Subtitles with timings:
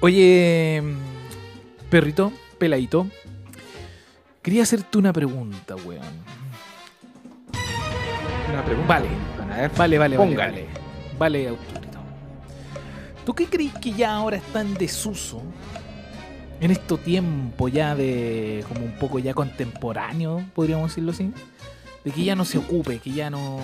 [0.00, 0.82] Oye,
[1.90, 3.06] perrito, peladito.
[4.42, 6.02] Quería hacerte una pregunta, weón.
[8.52, 8.88] Una pregunta.
[8.88, 9.08] Vale.
[9.52, 10.30] A ver, Vale, vale, vale.
[10.30, 10.66] Póngale.
[11.18, 11.58] Vale, vale.
[13.24, 15.42] ¿Tú qué crees que ya ahora está en desuso?
[16.60, 21.32] En este tiempo ya de como un poco ya contemporáneo, podríamos decirlo así.
[22.04, 23.58] De que ya no se ocupe, que ya no.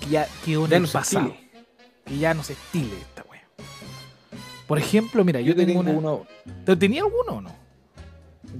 [0.00, 1.26] Que ya quedó en Ya el no se pasado.
[1.26, 1.50] estile.
[2.06, 2.96] Que ya no se estile.
[4.72, 6.10] Por ejemplo, mira, yo, Yo te tengo tengo una.
[6.12, 6.26] uno.
[6.64, 7.50] ¿Te tenía alguno o no?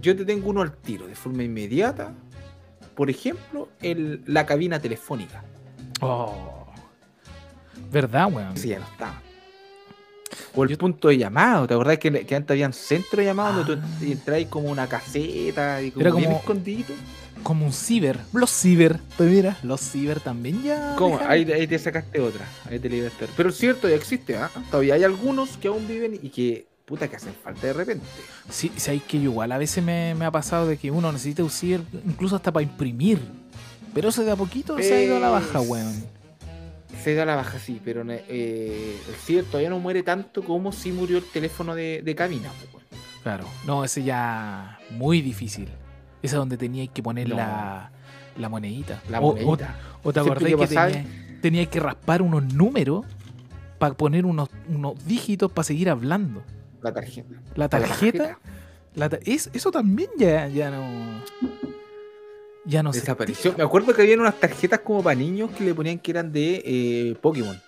[0.02, 2.12] Yo te tengo uno al tiro, de forma inmediata.
[2.94, 5.42] Por ejemplo, el, la cabina telefónica.
[6.02, 6.66] Oh.
[7.90, 8.52] ¿Verdad, weón?
[8.54, 9.22] Ese ya no está.
[10.54, 11.66] O el Yo- punto de llamado.
[11.66, 13.96] ¿Te acordás que, que antes habían centro de llamado donde Ah.
[13.98, 16.92] tú entráis como una caseta y como, Era bien como- escondidito?
[17.42, 18.19] Como un ciber.
[18.32, 19.01] Los ciber.
[19.19, 20.95] Pero mira, los ciber también ya.
[20.96, 21.19] ¿Cómo?
[21.27, 22.46] Ahí, ahí te sacaste otra.
[22.70, 23.27] Ahí te libraste.
[23.37, 24.50] Pero es cierto, ya existe, ¿ah?
[24.70, 28.05] Todavía hay algunos que aún viven y que, puta, que hacen falta de repente.
[28.48, 31.50] Sí, sabéis que igual a veces me, me ha pasado de que uno necesita un
[31.50, 33.19] ciber incluso hasta para imprimir.
[33.94, 36.05] Pero eso de a poquito se ha ido a la baja, Es- weón.
[37.03, 40.92] Se da la baja, sí, pero eh, el ciber todavía no muere tanto como si
[40.92, 42.48] murió el teléfono de, de cabina.
[42.61, 42.86] pues, weón.
[43.25, 43.44] Claro.
[43.66, 45.69] No, ese ya muy difícil.
[46.23, 47.37] Ese es donde teníais que poner No.
[47.37, 47.91] la,
[48.39, 49.03] la monedita.
[49.11, 49.77] La O- o- monedita.
[50.03, 51.06] O, te acordáis que teníais
[51.41, 53.05] teníais que raspar unos números
[53.78, 56.43] para poner unos, unos dígitos para seguir hablando.
[56.83, 57.34] La tarjeta.
[57.56, 58.39] La tarjeta.
[58.95, 60.84] la ta- es, eso también ya, ya no.
[62.65, 63.55] Ya no Desapareció.
[63.56, 66.62] Me acuerdo que habían unas tarjetas como para niños que le ponían que eran de
[66.65, 67.61] eh, Pokémon.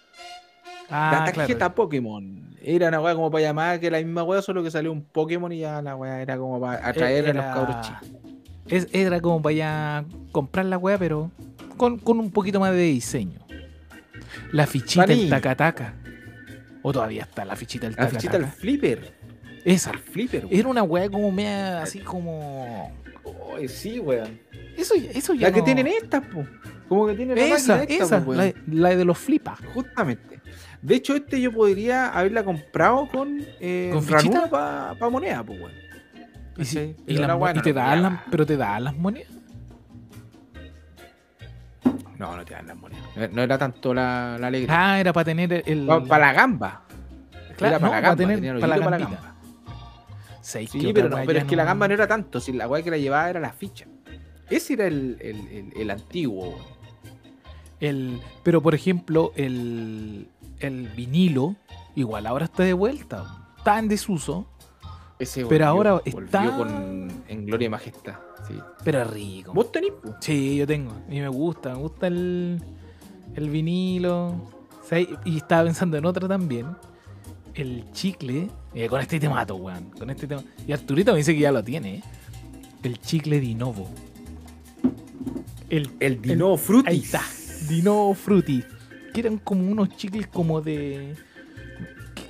[0.88, 1.74] Ah, la tarjeta claro.
[1.74, 2.54] Pokémon.
[2.62, 5.50] Era una weá como para llamar que la misma weá, solo que salió un Pokémon
[5.52, 8.08] y ya la weá era como para atraer a los cabros chicos.
[8.68, 11.30] Es, era como para ya comprar la weá, pero
[11.76, 13.40] con, con un poquito más de diseño.
[14.52, 15.94] La fichita del taca-taca.
[16.82, 18.60] O todavía está la fichita del La fichita del taca-taca.
[18.60, 19.12] flipper.
[19.64, 19.90] Esa.
[19.90, 20.46] Al flipper.
[20.50, 22.92] Era una weá como media así como.
[23.56, 24.38] Ay, sí, weón.
[24.76, 25.48] Eso, eso ya.
[25.48, 26.44] La que tienen estas, po.
[26.88, 29.58] Como que tienen Esa, esta, esa, po, la, de los flipas.
[29.72, 30.40] Justamente.
[30.82, 34.50] De hecho, este yo podría haberla comprado con, eh, ¿Con ranura fichita?
[34.98, 35.72] para moneda, pues, weón.
[36.56, 39.30] Y, si- y la weá y te las, pero te daban las monedas.
[42.18, 43.04] No, no te dan las monedas.
[43.16, 44.92] No, no era tanto la, la alegría.
[44.92, 45.86] Ah, era para tener el.
[46.08, 46.82] para la gamba.
[47.56, 48.16] Claro, era para la para gamba.
[48.16, 49.34] tener- tenía el para la para la gamba.
[50.40, 52.38] Seis, Sí, otra pero, no, es que la gamba no era tanto.
[52.40, 53.86] Si la weá que la llevaba era la ficha.
[54.50, 56.54] Ese era el, el, el, el antiguo.
[57.80, 60.28] El, pero por ejemplo, el,
[60.60, 61.56] el vinilo,
[61.94, 63.24] igual ahora está de vuelta.
[63.56, 64.46] Está en desuso,
[65.18, 68.14] Ese Pero ahora volvió está- con, en gloria y majestad.
[68.48, 68.54] Sí.
[68.84, 69.52] pero rico.
[69.54, 69.92] ¿Vos tenés?
[70.20, 70.92] Sí, yo tengo.
[71.08, 72.60] Y me gusta, me gusta el,
[73.34, 74.34] el vinilo.
[74.86, 75.08] ¿sabes?
[75.24, 76.66] Y estaba pensando en otra también.
[77.54, 78.50] El chicle.
[78.74, 79.90] Eh, con este te mato, weón.
[79.98, 80.42] Con este tema.
[80.66, 81.96] Y Arturito me dice que ya lo tiene.
[81.96, 82.02] ¿eh?
[82.82, 83.88] El chicle Dinovo.
[85.70, 86.88] El, El Dino Fruity.
[86.90, 87.22] ahí está.
[87.68, 88.62] Dinovo Fruity.
[89.14, 91.14] Que eran como unos chicles como de.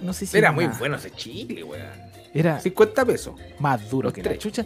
[0.03, 0.37] No sé si.
[0.37, 1.89] Era era muy bueno ese chicle, weón.
[2.35, 3.35] Era 50 pesos.
[3.61, 4.39] más duro Los que la tres.
[4.41, 4.65] chucha.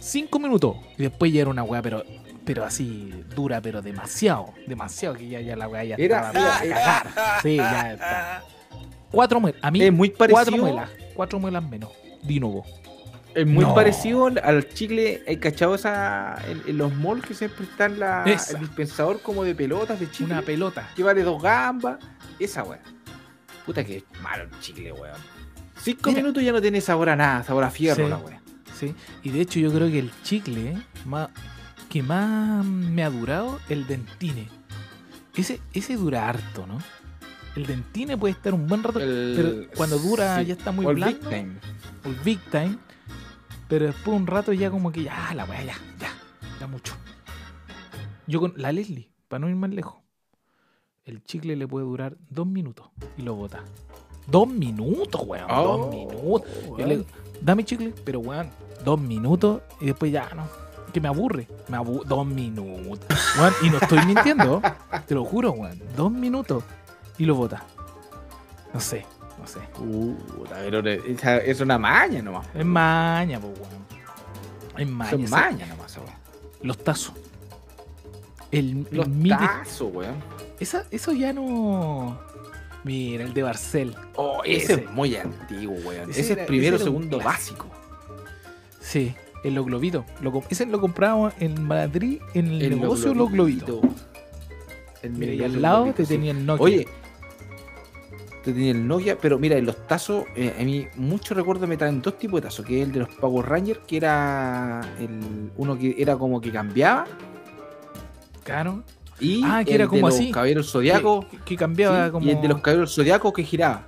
[0.00, 0.76] Cinco minutos.
[0.98, 2.02] Y después ya era una weá, pero,
[2.44, 4.52] pero así dura, pero demasiado.
[4.66, 7.40] Demasiado que ya, ya la weá ya Era- estaba para era- cagar.
[7.42, 8.42] Sí, ya está.
[9.10, 9.60] Cuatro muelas.
[9.62, 10.62] A mí, Es muy cuatro parecido.
[10.64, 10.90] muelas.
[11.14, 11.90] Cuatro muelas menos.
[12.22, 12.64] De nuevo.
[13.34, 13.74] Es muy No.
[13.74, 18.24] parecido al- chicle, ¿hay cachado esa, en, en los malls que siempre está en la,
[18.24, 18.54] Esa.
[18.54, 20.32] el dispensador como de pelotas de chicle?
[20.34, 20.88] Una pelota.
[20.96, 21.98] que vale dos gambas.
[22.38, 22.80] Esa weá.
[23.64, 25.16] Puta que malo el chicle, weón.
[25.82, 26.22] Cinco Mira.
[26.22, 28.10] minutos ya no tiene sabor a nada, sabor a fierro Sí.
[28.10, 28.40] la weá.
[28.78, 28.94] Sí.
[29.22, 31.28] Y de hecho yo creo que el chicle más,
[31.88, 34.48] que más me ha durado, el dentine.
[35.34, 36.78] Ese, ese dura harto, ¿no?
[37.56, 38.98] El dentine puede estar un buen rato.
[39.00, 40.46] El- pero cuando dura sí.
[40.46, 41.18] ya está muy O el blando.
[41.20, 41.52] Big Time.
[42.04, 42.78] el Big Time.
[43.68, 46.12] Pero después un rato ya como que ya, la weá, ya, ya,
[46.60, 46.94] ya mucho.
[48.26, 49.96] Yo con la Leslie, para no ir más lejos,
[51.04, 53.64] el chicle le puede durar dos minutos y lo bota.
[54.26, 55.46] Dos minutos, weón.
[55.50, 56.42] Oh, dos minutos.
[56.66, 56.88] Yo weón.
[56.88, 57.04] le-
[57.40, 58.48] dame chicle, pero weón,
[58.84, 60.46] dos minutos y después ya no.
[60.92, 61.48] Que me aburre.
[61.68, 62.04] Me aburre.
[62.06, 63.18] Dos minutos.
[63.38, 64.60] Weón, y no estoy mintiendo.
[65.06, 65.80] te lo juro, weón.
[65.96, 66.62] Dos minutos
[67.18, 67.64] y lo bota.
[68.74, 69.04] No sé,
[69.38, 69.60] no sé.
[69.74, 72.46] Puta, pero es una maña nomás.
[72.54, 73.82] Es maña, pues, weón.
[74.78, 75.10] Es maña.
[75.10, 75.26] Sí.
[75.32, 76.16] maña nomás, weá.
[76.62, 77.12] Los tazos.
[78.50, 80.14] El, Los tazos, weón.
[80.60, 82.18] Esa, eso ya no.
[82.84, 83.94] Mira, el de Barcel.
[84.16, 84.84] Oh, ese, Ese.
[84.84, 86.10] es muy antiguo, weón.
[86.10, 87.66] Ese es primero, era un segundo básico.
[88.80, 89.14] Sí,
[89.44, 89.54] el.
[89.54, 93.80] Lo, com- ese lo compramos en Madrid, en el, El negocio Los Globitos.
[95.02, 96.14] El Mira, y al lado Globito, te sí.
[96.14, 96.64] tenía el Nokia.
[96.64, 96.88] Oye,
[98.44, 101.76] Tú tenías el Nokia, pero mira, en los tazos, eh, a mí muchos recuerdos me
[101.76, 105.52] traen dos tipos de tazos, que es el de los Power Rangers, que era el,
[105.56, 107.04] uno que era como que cambiaba,
[108.42, 108.82] Claro.
[109.22, 110.24] Y Ah, que el era como de así.
[110.26, 112.26] los Caballeros Zodiacos, Que, que cambiaba sí, como.
[112.26, 113.86] y el de los Caballeros Zodiacos que giraba.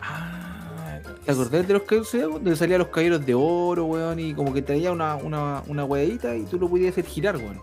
[0.00, 2.34] Ah, ¿Te acordás de los Caballeros Zodiacos?
[2.34, 6.36] Donde salían los Caballeros de Oro, weón, y como que traía una, una, una hueadita
[6.36, 7.60] y tú lo podías hacer girar, weón.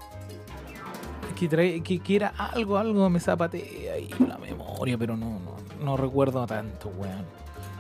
[1.37, 5.55] que, trae, que, que era algo, algo me zapatea ahí la memoria, pero no, no,
[5.83, 7.25] no recuerdo tanto, weón.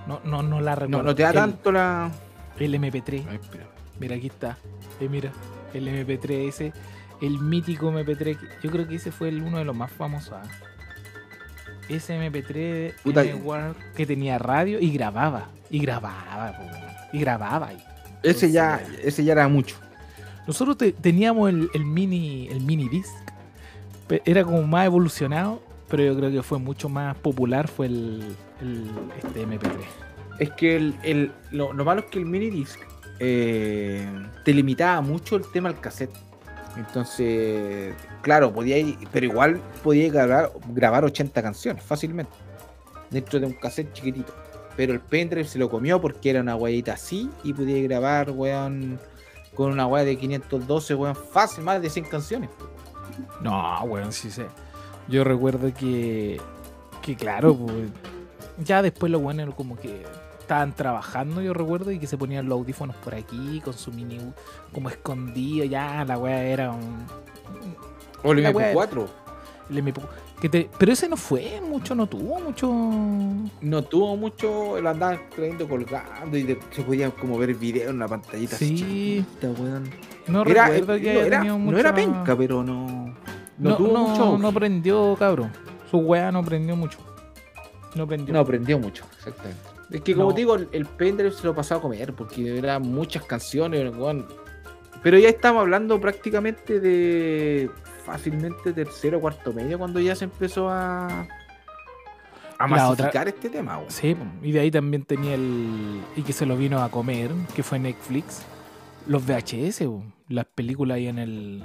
[0.07, 0.97] No, no, no la recuerdo.
[1.03, 2.11] No, no te da El- tanto la...
[2.59, 3.25] El MP3.
[3.29, 3.65] Ay, espera.
[3.99, 4.57] Mira, aquí está.
[4.99, 5.31] Eh, mira,
[5.73, 6.73] el MP3 ese,
[7.21, 8.37] el mítico MP3.
[8.37, 10.33] que- Yo creo que ese fue el, uno de los más famosos.
[10.33, 10.43] ¿ah?
[11.89, 13.23] Ese MP3 Puta,
[13.95, 15.49] que tenía radio y grababa.
[15.69, 16.53] Y grababa,
[17.11, 17.77] y grababa ahí.
[18.23, 19.75] Ese ya, ese ya era mucho.
[20.47, 23.11] Nosotros te- teníamos el, el mini el mini disc.
[24.25, 28.89] Era como más evolucionado, pero yo creo que fue mucho más popular fue el, el
[29.17, 29.69] este MP3.
[30.39, 32.79] Es que el, el- lo, lo malo es que el mini disc
[33.19, 34.07] eh,
[34.45, 36.15] te limitaba mucho el tema al cassette.
[36.77, 42.31] Entonces, claro, podía ir- pero igual podía grabar, grabar 80 canciones fácilmente
[43.09, 44.33] dentro de un cassette chiquitito.
[44.75, 48.99] Pero el pendrive se lo comió porque era una guayita así y podía grabar, weón,
[49.55, 52.49] con una guaya de 512, weón, fácil, más de 100 canciones.
[53.41, 54.45] No, weón, sí sé.
[55.07, 56.39] Yo recuerdo que,
[57.01, 57.89] que claro, pues,
[58.63, 60.03] ya después los buenos como que
[60.47, 64.17] estaban trabajando, yo recuerdo, y que se ponían los audífonos por aquí con su mini
[64.73, 67.05] como escondido, ya la weá era un...
[68.23, 69.05] O el La wea- MP4.
[69.71, 70.01] el MP
[70.39, 72.71] que te- pero ese no fue mucho, no tuvo mucho...
[73.59, 77.97] No tuvo mucho, lo andaban trayendo colgando y de- se podía como ver video en
[77.97, 79.89] una pantallita Sí, chiquita, weón.
[80.27, 82.87] no Era- recuerdo eh, que no, era, no era penca, pero no.
[83.57, 84.37] No, No, tuvo no, mucho.
[84.37, 85.51] no prendió, cabrón.
[85.91, 86.99] Su weá no prendió mucho.
[87.95, 88.33] No prendió.
[88.33, 89.76] No aprendió mucho, exactamente.
[89.91, 90.35] Es que como No.
[90.35, 94.25] te digo, el, el pendrive se lo pasaba a comer porque eran muchas canciones, weón.
[95.03, 97.69] Pero ya estamos hablando prácticamente de
[98.05, 101.27] fácilmente tercero o cuarto medio cuando ya se empezó a
[102.59, 103.91] a masificar este tema, weón.
[103.91, 106.01] Sí, y de ahí también tenía el.
[106.15, 108.41] Y que se lo vino a comer, que fue Netflix.
[109.05, 111.63] Los VHS, po, las películas ahí en el.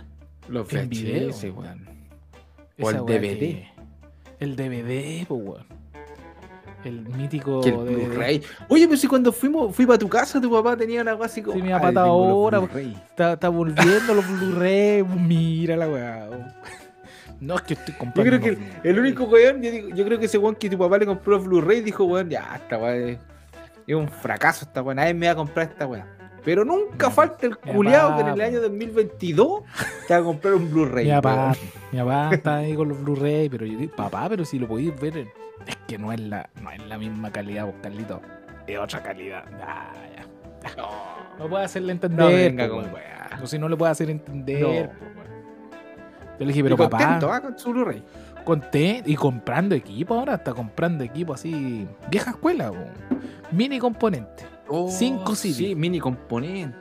[0.48, 1.88] Los en video, VHS, weón.
[2.80, 3.38] O el DVD.
[3.38, 3.68] que-
[4.40, 5.66] el DVD, pues, weón.
[6.84, 8.06] El mítico Que el DVD.
[8.08, 8.42] Blu-ray.
[8.68, 11.56] Oye, pero si cuando fuimos, fui para tu casa, tu papá tenía una así como.
[11.56, 12.96] Sí, mi papá "Ay, está ahora, Blu-ray".
[13.10, 15.02] Está, está volviendo los Blu-ray.
[15.04, 16.28] Mira la weá.
[17.40, 18.30] No, es que estoy Yo comprando.
[18.30, 18.40] creo
[18.82, 21.06] que el, único weón, yo, digo- yo creo que ese weón que tu papá le
[21.06, 23.18] compró los Blu-ray dijo, weón, ya, esta weón
[23.86, 26.04] es, un fracaso esta weón, nadie me va a comprar esta weón.
[26.44, 28.62] Pero nunca Mi falta el culiado que en el año po.
[28.68, 29.62] 2022
[30.08, 31.04] te va a comprar un Blu-ray.
[31.06, 31.54] Mi papá,
[31.92, 34.98] mi papá está ahí con los Blu-ray, pero yo digo, papá, pero si lo podéis
[35.00, 35.26] ver,
[35.66, 38.20] es que no es la, no es la misma calidad, vos, Carlito.
[38.66, 39.44] Es otra calidad.
[39.58, 40.76] Ya, ya.
[41.38, 42.18] No puedo hacerle entender.
[42.20, 42.94] No venga po, con weón.
[42.94, 43.40] weá.
[43.42, 44.62] O si no le puedo hacer entender.
[44.62, 44.68] No.
[44.68, 44.90] weón.
[46.38, 47.40] Yo le dije, pero Y papá, contento, ¿ah?
[47.40, 48.02] con su Blu-ray.
[48.44, 52.72] conté y comprando equipo ahora, está comprando equipo así, vieja escuela,
[53.50, 54.44] mini componente.
[54.88, 55.52] Cinco CD.
[55.52, 56.76] Oh, Sí, mini componente.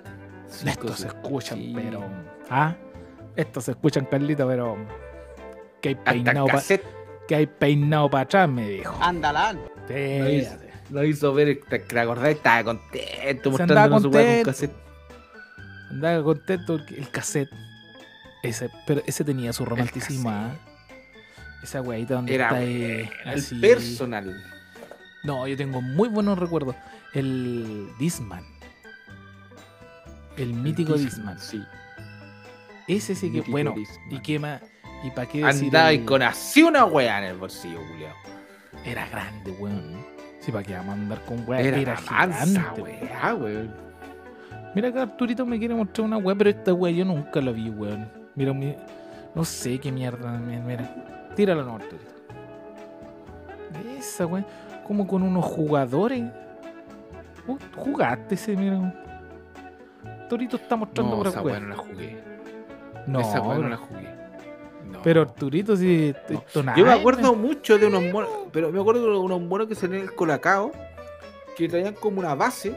[0.48, 1.74] Cinco Estos se escuchan, Sí.
[1.76, 2.02] pero.
[2.50, 2.76] Ah,
[3.36, 4.78] estos se escuchan, Carlito, pero.
[5.82, 6.60] Que hay peinado para
[7.32, 8.94] que hay peinado para atrás, me dijo.
[9.02, 9.58] Andalán.
[9.88, 10.44] Sí,
[10.90, 11.34] Lo hizo.
[11.34, 14.74] ver, te, acordás, estaba contento mostrándonos su weá con cassette.
[15.92, 17.50] Andaba contento porque el cassette.
[18.44, 20.30] Ese, pero ese tenía su romanticismo.
[20.30, 20.58] ¿ah?
[21.64, 23.56] Esa weadita donde Era está ahí, el así.
[23.62, 24.44] personal.
[25.24, 26.76] No, yo tengo muy buenos recuerdos.
[27.14, 28.44] El Disman.
[30.36, 31.40] El mítico Disman.
[31.40, 31.64] Sí.
[32.90, 33.76] Ese sí que, mítico bueno.
[34.10, 34.62] ¿y qué más?
[35.04, 35.66] ¿Y para qué decir?
[35.66, 38.16] Andaba y el- con así una weá en el bolsillo, culiao.
[38.86, 40.06] Era grande, weón.
[40.40, 41.62] Sí, para qué vamos a andar con weá.
[41.62, 43.74] Era, Era, gigante, weá, weón.
[44.74, 47.70] Mira que Arturito me quiere mostrar una weá, pero esta weá yo nunca la vi,
[47.70, 48.10] weón.
[48.36, 48.76] Mira, mi-
[49.36, 51.30] no sé qué mierda, mira.
[51.36, 52.12] Tíralo no, Arturito.
[53.98, 54.46] Esa weá,
[54.86, 56.24] como con unos jugadores.
[57.48, 58.94] Uh, jugaste ese, mira.
[60.06, 61.60] Arturito está mostrando No, por esa weá.
[61.60, 62.24] no la jugué.
[63.08, 64.21] No, esa weá no la jugué.
[65.04, 66.14] Pero Arturito sí.
[66.30, 66.76] No.
[66.76, 70.02] Yo me acuerdo mucho de unos monos, pero me acuerdo de unos monos que salían
[70.02, 70.72] en el colacao,
[71.58, 72.76] que traían como una base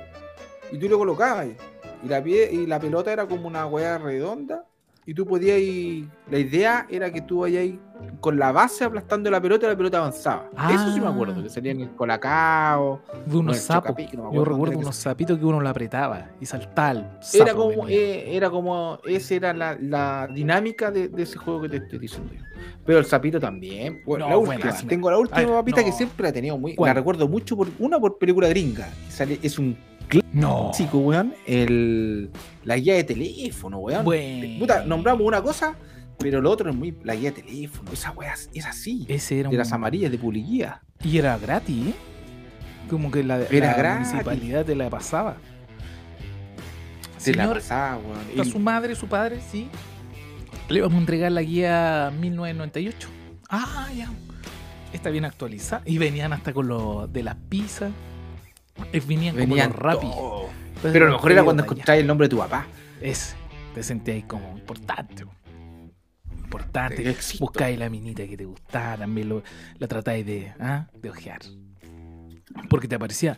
[0.73, 1.57] y tú lo colocabas ahí.
[2.03, 4.65] Y la, pie, y la pelota era como una weá redonda
[5.07, 6.09] y tú podías ir.
[6.31, 7.79] La idea era que tú vayas ahí
[8.21, 10.49] con la base aplastando la pelota y la pelota avanzaba.
[10.71, 13.01] Eso sí me acuerdo, que salían el colacao.
[13.27, 13.95] De unos sapos.
[14.33, 17.19] Yo recuerdo unos sapitos que uno lo apretaba y saltaba.
[17.33, 21.69] Era como, eh, era como, esa era la, la dinámica de, de ese juego que
[21.69, 22.41] te estoy diciendo yo.
[22.87, 24.03] Pero el sapito también.
[24.05, 25.87] Bueno, No, la última, tengo la última Ay, papita no.
[25.87, 26.75] que siempre la he tenido muy.
[26.75, 26.91] ¿Cuál?
[26.91, 28.89] La recuerdo mucho por una por película gringa.
[29.09, 29.77] sale- es un
[30.33, 30.67] No.
[30.67, 31.35] clásico, weón.
[31.47, 32.31] El,
[32.65, 34.05] la guía de teléfono, weón.
[34.05, 34.59] Bueno.
[34.59, 35.77] Puta, nombramos una cosa,
[36.19, 36.97] pero lo otro es muy.
[37.05, 37.93] La guía de teléfono.
[37.93, 39.07] Esa weá es así.
[39.09, 39.59] Ese era de un...
[39.59, 40.81] las amarillas de publicidad.
[41.03, 41.95] Y era gratis, ¿eh?
[42.89, 45.37] Como que la, Era la municipalidad te la pasaba.
[47.17, 48.41] Se la pasaba, weón.
[48.41, 49.69] a su madre, su padre, sí.
[50.69, 53.09] Le vamos a entregar la guía 1998.
[53.49, 54.11] Ah, ya.
[54.93, 55.83] Está bien actualizada.
[55.85, 57.93] Y venían hasta con lo de las pizzas.
[59.07, 60.51] Venían, Venían como.
[60.83, 62.67] Pero lo mejor era cuando encontráis el nombre de tu papá.
[63.01, 63.35] Ese.
[63.75, 65.25] Te sentías como importante.
[66.37, 67.17] Importante.
[67.41, 69.43] Buscáis la minita que te gustaba, también lo,
[69.79, 70.87] la tratáis de, ¿ah?
[71.01, 71.41] de ojear.
[72.69, 73.37] Porque te aparecía,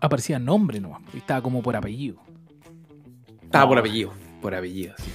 [0.00, 2.16] aparecía nombre nomás, y estaba como por apellido.
[3.42, 3.80] Estaba por No.
[3.80, 4.12] apellido.
[4.40, 5.10] Por apellido, sí.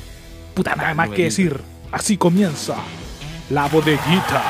[0.53, 1.59] Puta, nada Ah, más no que decir.
[1.91, 2.75] Así comienza
[3.49, 4.43] la bodeguita.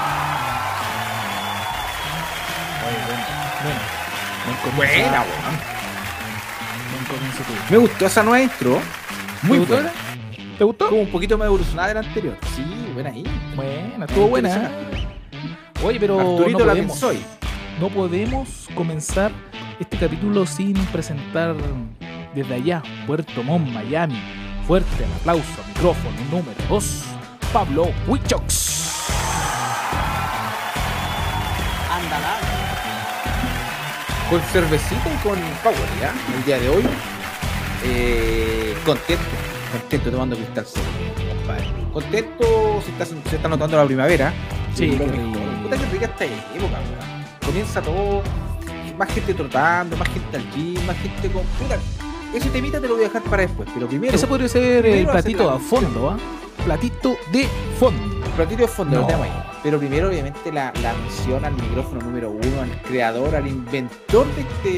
[2.87, 3.23] Oye, bueno,
[3.63, 3.96] bueno.
[4.47, 5.57] Buen comienzo, Buena, weón.
[6.91, 7.59] buen comienzo tuyo.
[7.69, 8.81] Me gustó esa nueva intro.
[9.43, 9.73] Muy ¿Te gustó?
[9.75, 9.91] buena.
[10.57, 10.89] ¿Te gustó?
[10.89, 12.37] Como un poquito más evolucionada de la anterior.
[12.55, 12.63] Sí,
[12.93, 13.23] buena ahí.
[13.55, 14.49] Buena, estuvo buena.
[14.55, 15.07] ¿eh?
[15.83, 17.19] Oye, pero Arturito no la podemos, hoy.
[17.79, 19.31] no podemos comenzar
[19.79, 21.55] este capítulo sin presentar
[22.33, 24.19] desde allá, Puerto Montt, Miami.
[24.65, 27.03] Fuerte el aplauso, micrófono número 2,
[27.53, 28.76] Pablo Huichox.
[34.29, 36.13] Con cervecita y con power, ¿ya?
[36.35, 36.83] El día de hoy.
[37.85, 39.23] Eh, contento.
[39.71, 40.65] Contento tomando cristal
[41.47, 41.65] compadre.
[41.93, 44.33] Contento se está, se está notando la primavera.
[44.75, 45.39] Sí, qué rico.
[45.63, 47.25] Puta que rica esta época, weón.
[47.45, 48.21] Comienza todo.
[48.97, 51.43] Más gente trotando, más gente al gym, más gente con.
[51.43, 51.77] Puta,
[52.33, 53.69] ese temita te lo voy a dejar para después.
[53.73, 54.13] Pero primero.
[54.13, 56.17] Ese podría ser el platito la a fondo, ¿ah?
[56.65, 57.47] Platito de
[57.79, 58.16] fondo.
[58.37, 59.01] Platito de fondo, No.
[59.01, 59.43] lo tenemos ahí.
[59.63, 64.41] Pero primero, obviamente, la, la mención al micrófono número uno, al creador, al inventor de
[64.41, 64.69] este.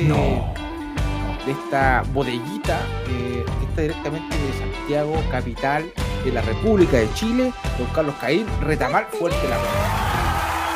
[1.45, 5.91] de esta bodeguita eh, que está directamente de Santiago, capital
[6.23, 9.57] de la República de Chile, don Carlos Caín, retamar fuerte la.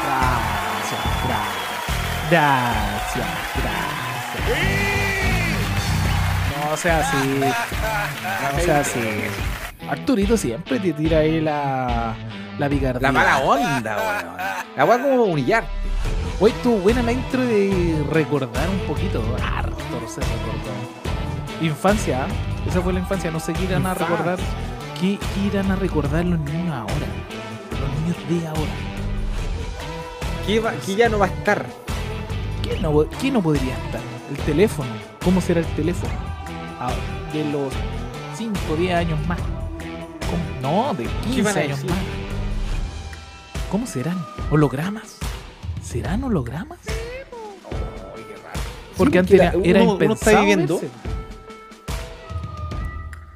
[0.03, 1.01] Gracias,
[2.29, 3.27] gracias,
[3.63, 4.69] gracias, gracias.
[6.69, 7.39] No sea así,
[8.53, 8.99] no sea así.
[9.89, 12.15] Arturito siempre te tira ahí la,
[12.57, 13.01] la picardía.
[13.01, 14.37] La mala onda, weón.
[14.77, 15.65] La weá como humillar.
[16.39, 19.21] Hoy estuvo buena la intro de recordar un poquito,
[19.55, 19.75] harto
[20.07, 20.73] se recordó.
[21.61, 22.67] Infancia, ¿ah?
[22.67, 24.37] esa fue la infancia, no sé qué irán a recordar.
[24.99, 27.07] ¿Qué, qué irán a recordar los niños ahora?
[27.79, 28.71] Los niños de ahora.
[30.47, 31.65] Que, va- que ya no va a estar.
[32.63, 34.01] ¿Qué no, qué no podría estar?
[34.31, 34.89] El teléfono.
[35.23, 36.11] ¿Cómo será el teléfono?
[36.79, 36.91] Ah,
[37.31, 37.71] de los
[38.37, 39.39] 5 o 10 años más.
[40.61, 40.61] ¿Cómo?
[40.87, 41.97] No, de 15 van a años más.
[43.71, 44.23] ¿Cómo serán?
[44.51, 45.17] ¿Hologramas?
[45.83, 46.79] ¿Serán hologramas?
[48.97, 50.81] Porque Sí, antes era, era uno- uno impensado está viviendo,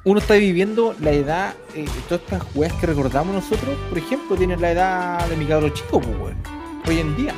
[0.04, 4.60] uno está viviendo la edad, eh, todas estas weas que recordamos nosotros, por ejemplo, tienen
[4.60, 6.36] la edad de mi cabro chico, pues, weón.
[6.86, 7.34] Hoy en día.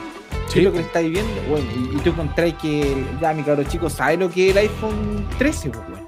[0.47, 0.59] ¿Qué Sí.
[0.61, 1.33] es lo que está viviendo?
[1.49, 4.59] Bueno, y, y tú encontrás que ya mi cabro chico sabe lo que es el
[4.59, 6.07] iPhone 13, pues, weón.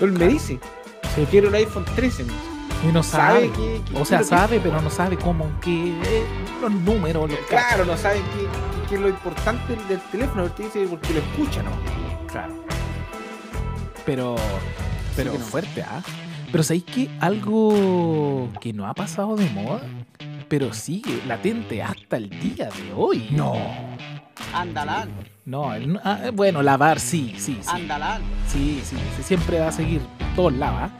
[0.00, 0.58] Él me dice,
[1.30, 2.24] quiero el iPhone 13.
[2.24, 2.51] me dice.
[2.82, 3.50] Y no Sabe
[3.94, 6.24] o sea, sabe, pero no sabe cómo, que eh,
[6.60, 10.86] los números, los Claro, no sabe qué, qué es lo importante del, teléfono, te dice
[10.88, 11.70] porque lo escucha, ¿no?
[12.26, 12.54] Claro.
[14.04, 14.36] Pero,
[15.14, 15.38] pero no.
[15.38, 16.02] fuerte, ¿ah?
[16.50, 19.82] Pero ¿sabéis que algo que no ha pasado de moda,
[20.48, 23.28] pero sigue latente hasta el día de hoy?
[23.30, 23.54] No.
[24.52, 25.08] Andalán,
[25.44, 27.68] No, el- ah, eh, bueno, lavar sí, sí, sí.
[27.70, 28.22] andalán.
[28.48, 30.00] Sí, sí, sí, siempre va a seguir
[30.34, 30.90] todos lados, ¿ah?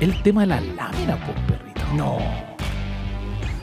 [0.00, 1.80] El tema de la lámina, pues, perrito.
[1.94, 2.18] No.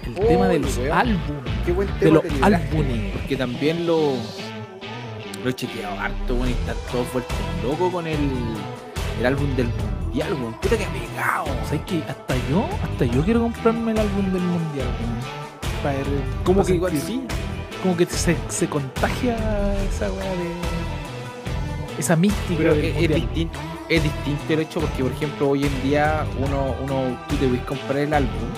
[0.06, 1.54] El tema de los álbumes.
[1.66, 3.12] Qué buen De los álbumes.
[3.14, 4.14] Porque también lo,
[5.44, 7.34] lo he chequeado harto, bueno, y está todo vuelto
[7.64, 8.18] loco con el,
[9.20, 10.54] el álbum del mundial, weón.
[10.56, 11.46] Puta que pegado.
[11.66, 15.82] ¿Sabes que hasta yo, hasta yo quiero comprarme el álbum del mundial, weón?
[15.84, 16.06] Para ver-
[16.44, 17.22] Como para que igual sí.
[17.82, 19.36] Como que se, se contagia
[19.90, 20.52] esa weá de.
[22.00, 23.22] Esa mística Pero del es, es mundial.
[23.22, 23.60] distinto,
[23.96, 27.64] es distinto el hecho porque, por ejemplo, hoy en día uno, uno tú te puedes
[27.66, 28.50] comprar el álbum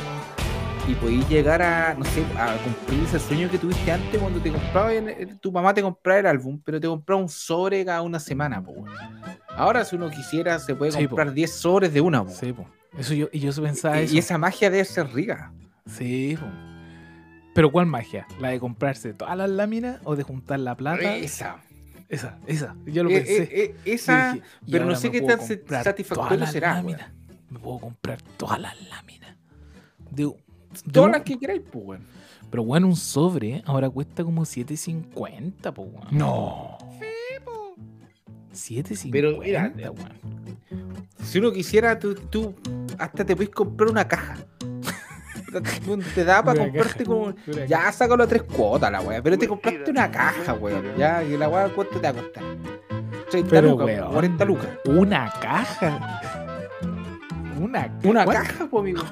[0.87, 4.49] y podéis llegar a, no sé, a cumplir ese sueño que tuviste antes cuando te
[4.49, 8.61] el- tu mamá te compraba el álbum, pero te compraba un sobre cada una semana,
[8.61, 8.83] po.
[9.55, 12.31] Ahora, si uno quisiera, se puede Sí, comprar 10 sobres de una, po.
[12.31, 12.65] Sí, po.
[12.97, 14.15] Eso yo, y yo pensaba Y, eso.
[14.15, 15.51] y esa magia debe ser rica.
[15.87, 16.45] Sí, po.
[17.55, 18.27] Pero ¿cuál magia?
[18.39, 21.15] ¿La de comprarse todas las láminas o de juntar la plata?
[21.15, 21.57] Esa.
[22.09, 22.75] Esa, esa.
[22.85, 23.43] Yo lo Eh, pensé.
[23.43, 24.33] eh, eh, esa.
[24.33, 25.39] dije, pero no sé qué tan
[25.83, 26.85] satisfactorio será, weón.
[26.91, 27.11] láminas.
[27.49, 29.35] Me puedo comprar todas las láminas.
[30.11, 30.33] De, de
[30.91, 32.03] Todas un- las que queráis, pues, weón.
[32.51, 36.07] Pero bueno, un sobre ahora cuesta como 7.50, po, weón.
[36.11, 36.77] No.
[38.53, 40.57] 7.50, Pero mira, weón.
[41.23, 42.53] Si uno quisiera, tú, tú
[42.99, 44.37] hasta te puedes comprar una caja.
[46.15, 47.33] Te da para comprarte como.
[47.67, 49.21] Ya sácalo a tres cuotas la weá.
[49.21, 50.95] Pero te compraste una caja, weón.
[50.97, 52.43] Ya, que la weá, ¿cuánto te va a costar?
[53.31, 54.11] 30 Pero, lucas, weón.
[54.11, 54.67] 40 lucas.
[54.85, 56.21] Una caja.
[57.59, 59.03] Una, Una caja, pues, amigo.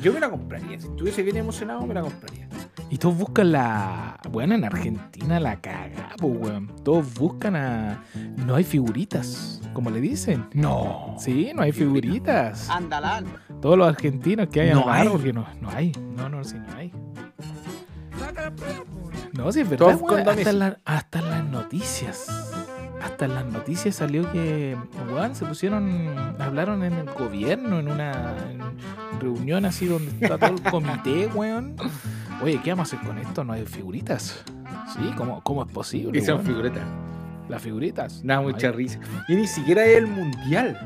[0.00, 0.78] Yo me la compraría.
[0.78, 2.46] Si estuviese bien emocionado, me la compraría.
[2.90, 4.20] Y todos buscan la.
[4.30, 6.70] Bueno, en Argentina la caga, pues, weón.
[6.84, 8.04] Todos buscan a.
[8.46, 10.46] No hay figuritas, como le dicen.
[10.52, 11.16] No.
[11.18, 12.70] Sí, no hay figuritas.
[12.70, 13.24] Andalán.
[13.60, 15.08] Todos los argentinos que hayan No hay.
[15.08, 15.92] porque no, no hay.
[16.16, 16.92] No, no, sí, no hay.
[19.32, 19.86] No, sí, es verdad.
[19.86, 22.26] Todos weón, con hasta, la- hasta las noticias.
[23.02, 24.76] Hasta en las noticias salió que,
[25.12, 28.60] weón, se pusieron, hablaron en el gobierno, en una en
[29.20, 31.76] reunión así donde está todo el comité, weón.
[32.44, 33.42] Oye, ¿qué vamos a hacer con esto?
[33.42, 34.44] No hay figuritas.
[34.92, 36.18] Sí, ¿cómo, cómo es posible?
[36.18, 36.46] Y son weón?
[36.46, 36.84] figuretas.
[37.48, 38.22] Las figuritas.
[38.24, 38.98] Nada, mucha risa.
[39.28, 40.78] Y ni siquiera es el mundial.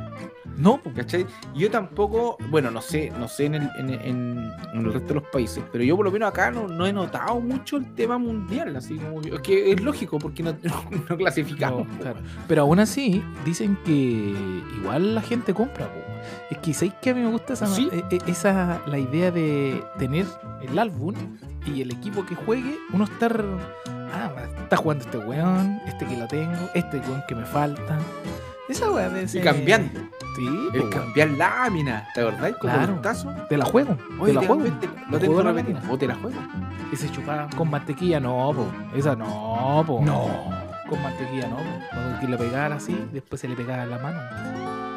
[0.57, 1.25] No, ¿Cachai?
[1.55, 5.21] Yo tampoco, bueno, no sé, no sé en el, en, en- en el resto de
[5.21, 8.19] los países, pero yo por lo menos acá no, no he notado mucho el tema
[8.19, 11.87] mundial, así como es que es lógico porque no, no, no clasificamos.
[12.01, 12.19] Claro.
[12.49, 14.35] Pero aún así, dicen que
[14.81, 15.87] igual la gente compra.
[15.87, 16.01] po.
[16.51, 17.89] Es que ¿sabéis que a mí me gusta esa, ¿Sí?
[17.93, 20.27] e- e- esa la idea de tener
[20.63, 21.15] el álbum
[21.67, 23.45] y el equipo que juegue, uno estar.
[24.13, 24.31] Ah,
[24.63, 27.99] está jugando este weón, este que lo tengo, este weón que me falta.
[28.69, 30.01] Esa weá de Y cambiando,
[30.37, 30.91] Sí, po, el weón.
[30.91, 32.53] cambiar lámina, ¿te acordás?
[32.61, 32.95] Como Claro.
[32.95, 33.35] el tazo.
[33.49, 34.63] Te la juego, te Oye, la te juego.
[34.63, 35.83] repente, Te lo tengo juego la lámina.
[35.91, 36.39] O te la juego.
[36.93, 38.67] Ese chupaba con mantequilla, no, po.
[38.97, 40.05] Esa no, po.
[40.89, 41.63] Con mantequilla, no, po.
[41.91, 44.21] Cuando que le pegara así, después se le pegaba en la mano.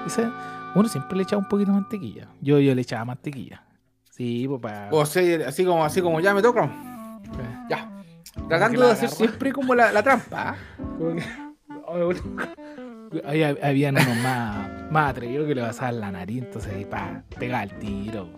[0.05, 0.27] Ese,
[0.75, 2.27] uno siempre le echaba un poquito de mantequilla.
[2.41, 3.63] Yo, yo le echaba mantequilla.
[4.09, 4.89] Sí, pues para.
[4.91, 6.69] O sea, así como, así como ya me toca.
[8.47, 9.17] Tratando de hacer agarra.
[9.17, 10.55] siempre como la, la trampa.
[10.79, 10.81] ¿ah?
[13.25, 17.23] Ahí hab- habían unos más, más atrevidos que le pasaban la nariz, entonces ahí pa,
[17.37, 18.29] pegaba el tiro.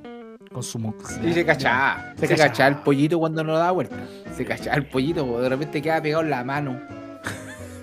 [0.51, 1.27] Con su moxila.
[1.29, 2.13] Y se cachaba.
[2.15, 2.49] Se Se, cachaba.
[2.49, 3.95] cachaba el pollito cuando no daba vuelta.
[4.35, 6.79] Se cachaba el pollito, de repente queda pegado en la mano.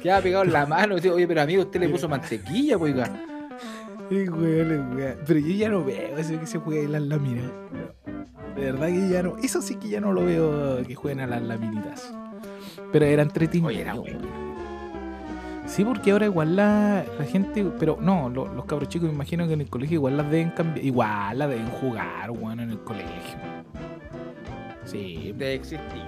[0.02, 0.96] Queda pegado en la mano.
[0.96, 3.08] Oye, pero amigo, usted le puso mantequilla, oiga.
[4.08, 7.50] Pero yo ya no veo eso que se juegue en las láminas.
[8.56, 9.36] De verdad que ya no.
[9.38, 12.12] Eso sí que ya no lo veo que jueguen a las laminitas.
[12.92, 13.68] Pero era entretenido.
[13.68, 14.18] Oye, era bueno.
[15.66, 17.64] Sí, porque ahora igual la, la gente.
[17.78, 20.50] Pero no, lo- los cabros chicos me imagino que en el colegio igual las deben
[20.50, 20.84] cambiar.
[20.84, 23.38] Igual las deben jugar, weón, en el colegio.
[24.84, 26.02] Sí, De existir.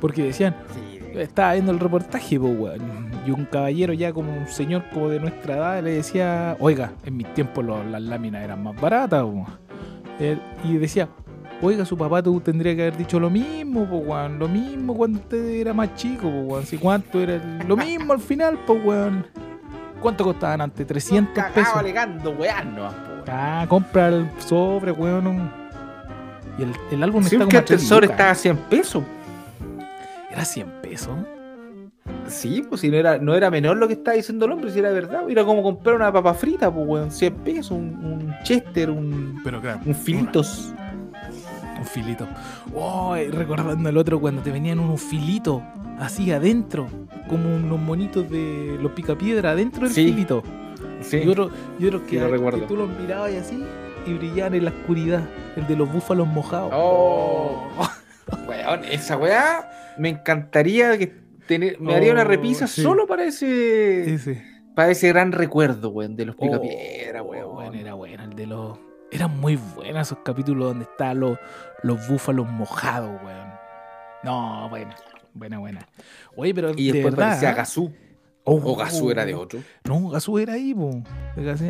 [0.00, 3.10] porque decían, Sí, de- estaba viendo el reportaje, pues, weón.
[3.26, 7.16] Y un caballero ya como un señor como de nuestra edad le decía, oiga, en
[7.18, 9.46] mis tiempos las láminas eran más baratas, po".
[10.18, 11.08] Él- y decía,
[11.62, 14.38] oiga, su papá tú tendría que haber dicho lo mismo, pues, weón.
[14.38, 16.66] Lo mismo cuando usted era más chico, pues, weón.
[16.66, 19.26] Si cuánto era el- lo mismo al final, pues, weón.
[20.00, 20.84] ¿Cuánto costaban antes?
[20.86, 21.76] 300 Cagado pesos.
[21.76, 23.24] alegando, weón, no, po.
[23.28, 25.50] Ah, compra el sobre, weón.
[26.58, 28.14] Y el, el álbum Sí, está como el 3 tesoro lucas.
[28.14, 29.04] estaba a 100 pesos.
[30.30, 31.16] Era 100 pesos.
[32.26, 34.78] Sí, pues si no era, no era menor lo que estaba diciendo el hombre, si
[34.80, 35.22] era verdad.
[35.30, 37.10] Era como comprar una papa frita, pues, weón.
[37.10, 39.80] 100 pesos, un, un chester, un, Pero claro.
[39.86, 40.74] un filitos.
[41.82, 42.28] Un filito.
[42.74, 45.62] Oh, recordando el otro cuando te venían unos filitos
[45.98, 46.88] así adentro,
[47.28, 50.06] como unos monitos de los picapiedra adentro del Sí.
[50.12, 50.42] filito.
[51.00, 51.18] Sí.
[51.24, 51.50] Y otros
[52.08, 53.64] Sí, que, lo tú los mirabas y así
[54.06, 55.22] y brillaban en la oscuridad.
[55.56, 56.70] El de los búfalos mojados.
[56.74, 57.68] Oh.
[58.48, 59.68] Weón, esa weá
[59.98, 61.08] me encantaría que
[61.46, 62.80] tener, me haría una Oh, repisa sí.
[62.82, 64.42] solo para ese Ese.
[64.76, 67.52] para ese gran recuerdo, weón, de los Oh, picapiedra, weón.
[67.54, 68.22] bueno, era bueno.
[68.24, 68.78] El de los.
[69.10, 71.36] Eran muy buenos esos capítulos donde estaban los,
[71.82, 73.52] los búfalos mojados, weón.
[74.22, 74.94] No, buena.
[75.34, 75.88] Buena, buena.
[76.36, 77.28] Oye, pero Y de después verdad.
[77.30, 77.92] parecía Gazú.
[78.44, 79.60] Oh, O Gazú era de otro.
[79.84, 81.02] No, Gazú era ahí, po.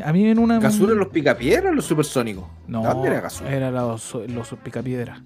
[0.04, 0.58] A mí en una.
[0.58, 2.44] ¿Gazú eran los picapiedra o los supersónicos?
[2.66, 3.44] No, ¿Dónde era Gazú?
[3.44, 5.22] Era los, los picapiedra.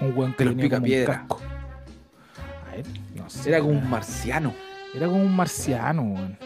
[0.00, 1.40] Un weón que los tenía como un casco.
[2.70, 2.86] A ver,
[3.16, 3.50] no sé.
[3.50, 4.52] Era como un marciano.
[4.94, 6.38] Era como un marciano, weón.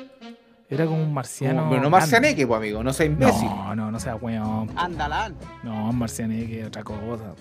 [0.69, 1.69] Era como un marciano.
[1.69, 3.47] Pero no marcianeque, pues amigo, no sea imbécil.
[3.47, 4.71] No, no, no sea weón.
[4.75, 5.37] Andalán.
[5.63, 7.35] No, marcianeque, otra cosa.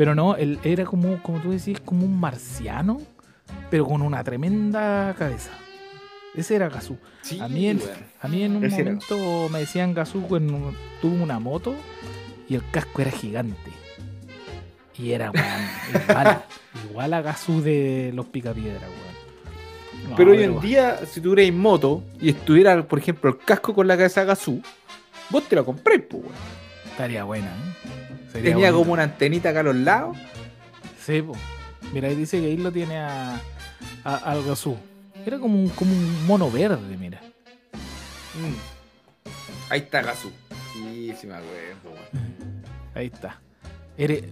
[0.00, 3.02] Pero no, él era como, como tú decís, como un marciano,
[3.70, 5.50] pero con una tremenda cabeza.
[6.34, 6.96] Ese era Gazú.
[7.20, 7.82] Sí, A mí en,
[8.22, 8.92] a mí en un Ese era.
[8.92, 11.74] momento me decían Gazú cuando tuvo una moto
[12.48, 13.72] y el casco era gigante.
[14.96, 16.44] Y era, weón, igual,
[16.88, 20.08] igual a Gazú de los picapiedras, weón.
[20.12, 23.86] No, Pero hoy en día, si tuvierais moto y estuviera, por ejemplo, el casco con
[23.86, 24.62] la cabeza de Gazú,
[25.28, 26.34] vos te lo compré, pues, weón.
[26.90, 27.99] Estaría buena, ¿eh?
[28.32, 28.78] Sería Tenía bonito.
[28.78, 30.16] como una antenita acá a los lados.
[31.04, 31.32] Sí, po.
[31.92, 33.40] Mira, ahí dice que ahí lo tiene a,
[34.04, 34.76] a- al Gazú.
[35.26, 37.20] Era como un, como un mono verde, mira.
[38.34, 39.70] Mm.
[39.70, 40.30] Ahí está Gazú.
[40.72, 41.98] Sí, sí me acuerdo.
[42.94, 43.40] Ahí está.
[43.98, 44.22] Eres.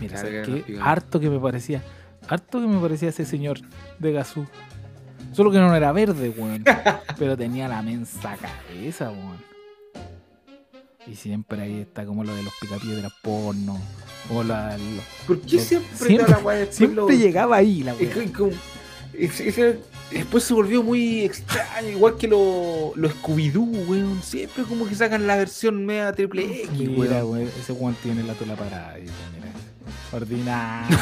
[0.00, 0.78] Mira, Claro, ¿sabes era qué?
[0.80, 1.82] Harto que me parecía.
[2.28, 3.60] Harto que me parecía ese señor
[3.98, 4.46] de Gazú.
[5.32, 6.64] Solo que no era verde, weón.
[7.18, 9.36] pero tenía la mensa cabeza, weón.
[11.06, 13.78] Y siempre ahí está como lo de los picapiedras porno.
[14.30, 14.76] O la.
[14.78, 18.12] lo- ¿Por qué Lo- siempre, siempre- la Siempre lo- llegaba ahí la Es weón.
[18.12, 18.52] que como-
[19.12, 19.76] es- es-
[20.10, 24.22] después se volvió muy extraño, igual que los lo Scooby-Doo, weón.
[24.22, 27.30] Siempre como que sacan la versión media triple X, Mira, weón.
[27.32, 28.94] weón, ese weón tiene la tula parada.
[28.96, 29.12] mira.
[30.12, 30.96] Ordinario,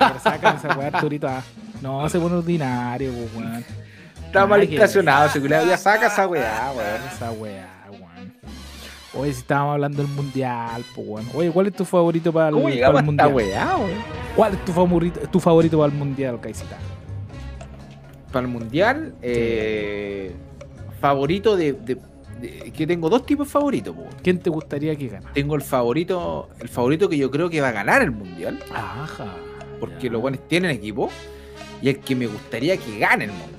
[0.00, 1.28] weón, sacan esa weá Arturito.
[1.28, 1.42] ah.
[1.80, 3.64] No, se pone ordinario, weón.
[4.26, 5.64] Está mal que estacionado, culiao.
[5.66, 7.02] Ya saca esa weá, weón.
[7.14, 7.77] Esa weá.
[9.14, 11.26] Oye, si estábamos hablando del mundial, pues, weón.
[11.34, 13.48] Oye, ¿cuál es tu favorito para el, ¿Cómo para llegamos el a esta mundial?
[13.48, 13.76] weá?
[14.36, 16.76] ¿Cuál es tu favorito, tu favorito para el mundial, Kaisita?
[18.32, 20.32] Para el mundial, eh,
[21.00, 21.94] favorito de, de-
[22.40, 24.10] de- Que tengo dos tipos de favoritos, weón.
[24.22, 25.32] ¿Quién te gustaría que ganara?
[25.32, 29.26] Tengo el favorito, el favorito que yo creo que va a ganar el mundial, Ajá.
[29.80, 30.12] porque ya.
[30.12, 31.08] los buenos tienen equipo,
[31.80, 33.57] y el que me gustaría que gane el mundial.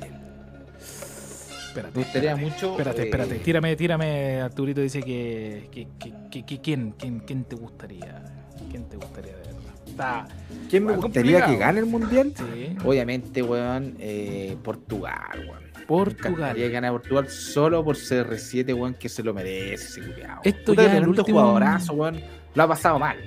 [1.69, 2.71] Espérate, Me gustaría espérate, mucho.
[2.71, 3.35] Espérate, eh, espérate.
[3.39, 4.41] Tírame, tírame.
[4.41, 5.67] Arturito dice que.
[5.71, 8.23] que, que, que- que- ¿quién, quién, ¿Quién te gustaría?
[8.69, 9.59] ¿Quién te gustaría de verdad?
[9.87, 10.27] Está.
[10.69, 11.59] ¿Quién me gustaría que complicado.
[11.59, 12.33] gane el mundial?
[12.35, 12.75] Sí.
[12.85, 15.63] Obviamente, weón, eh, Portugal, weón.
[15.79, 16.55] Me Portugal.
[16.55, 20.41] que gane Portugal solo por CR7, weón, que se lo merece culiao.
[20.43, 22.19] Esto Puta, ya es el último- jugadorazo, weón.
[22.55, 23.17] Lo ha pasado mal.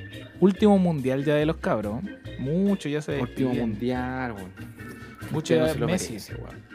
[0.41, 2.03] Último mundial ya de los cabros.
[2.39, 4.53] Mucho ya se Último mundial, weón.
[5.31, 6.09] Mucho Ya no ya se lo Messi.
[6.11, 6.72] merece, weón.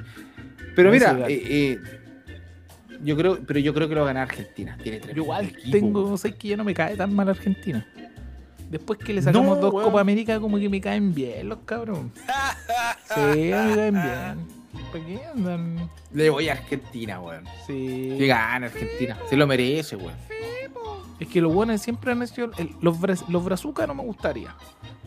[0.78, 1.28] Pero mira, gana.
[1.28, 1.80] eh, eh,
[3.04, 4.78] yo creo, pero yo creo que lo va a ganar Argentina.
[4.82, 6.18] Tiene Yo igual equipo, tengo, weón.
[6.18, 7.86] sé que ya no me cae tan mal Argentina.
[8.70, 9.86] Después que le sacamos No, dos weón.
[9.90, 12.00] Copa América, como que me caen bien los cabros.
[13.16, 14.58] Sí, me caen bien.
[14.92, 15.90] ¿Por qué andan?
[16.14, 17.44] Le voy a Argentina, weón.
[17.66, 18.16] Sí.
[18.18, 19.18] Que gane Argentina.
[19.30, 20.14] Se lo merece, weón.
[21.20, 22.52] Es que los buenos siempre han sido.
[22.58, 22.98] el- los,
[23.30, 24.56] los brazucas no me gustaría.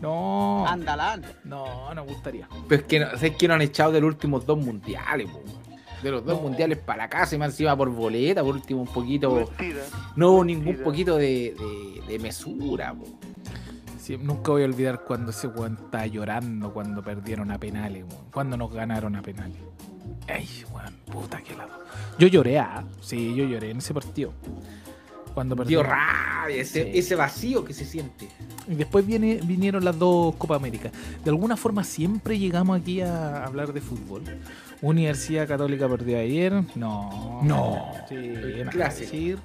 [0.00, 0.66] No.
[0.66, 1.22] Andalán.
[1.44, 2.48] No, no me gustaría.
[2.68, 5.38] Pero es que no, ¿sabes que no han echado de los últimos dos mundiales, po,
[5.38, 5.60] weón?
[6.02, 6.42] De los dos No.
[6.42, 9.50] mundiales para casa y más encima por boleta, por último un poquito.
[10.16, 13.04] No hubo ningún poquito de, de, de mesura, po.
[14.00, 18.24] Sí, nunca voy a olvidar cuando ese weón estaba llorando cuando perdieron a penales, weón.
[18.32, 19.58] Cuando nos ganaron a penales.
[20.26, 21.70] Ay, weón, puta que lado.
[22.18, 22.82] Yo lloré, ah.
[23.02, 24.32] Sí, yo lloré en ese partido.
[25.34, 25.86] Cuando Dio perdieron.
[25.86, 26.90] rabia, ese, Sí.
[26.98, 28.28] ese vacío que se siente.
[28.68, 30.90] Y después viene, vinieron las dos Copa América.
[31.24, 34.22] De alguna forma siempre llegamos aquí a hablar de fútbol.
[34.82, 36.52] Universidad Católica perdió ayer.
[36.74, 37.40] No.
[37.42, 37.92] No.
[38.08, 39.10] Sí, nada que clásico.
[39.10, 39.38] decir.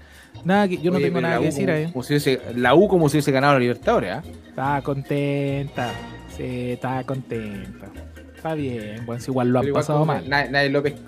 [0.43, 1.91] Nada que, yo no tengo nada que decir como- ahí.
[1.91, 4.23] como si hubiese- la U como si hubiese ganado la Libertadores, ¿ah?
[4.49, 5.91] Estaba contenta.
[6.35, 7.87] Sí, estaba contenta.
[8.35, 10.27] Está bien, bueno, si igual lo han igual pasado mal.
[10.29, 10.99] Nadie, nadie lo pescó.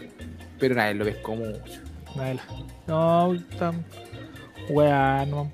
[0.60, 1.82] Pero nadie lo pescó mucho.
[2.16, 2.40] Nadie
[2.88, 3.74] No, está.
[4.69, 5.51] No.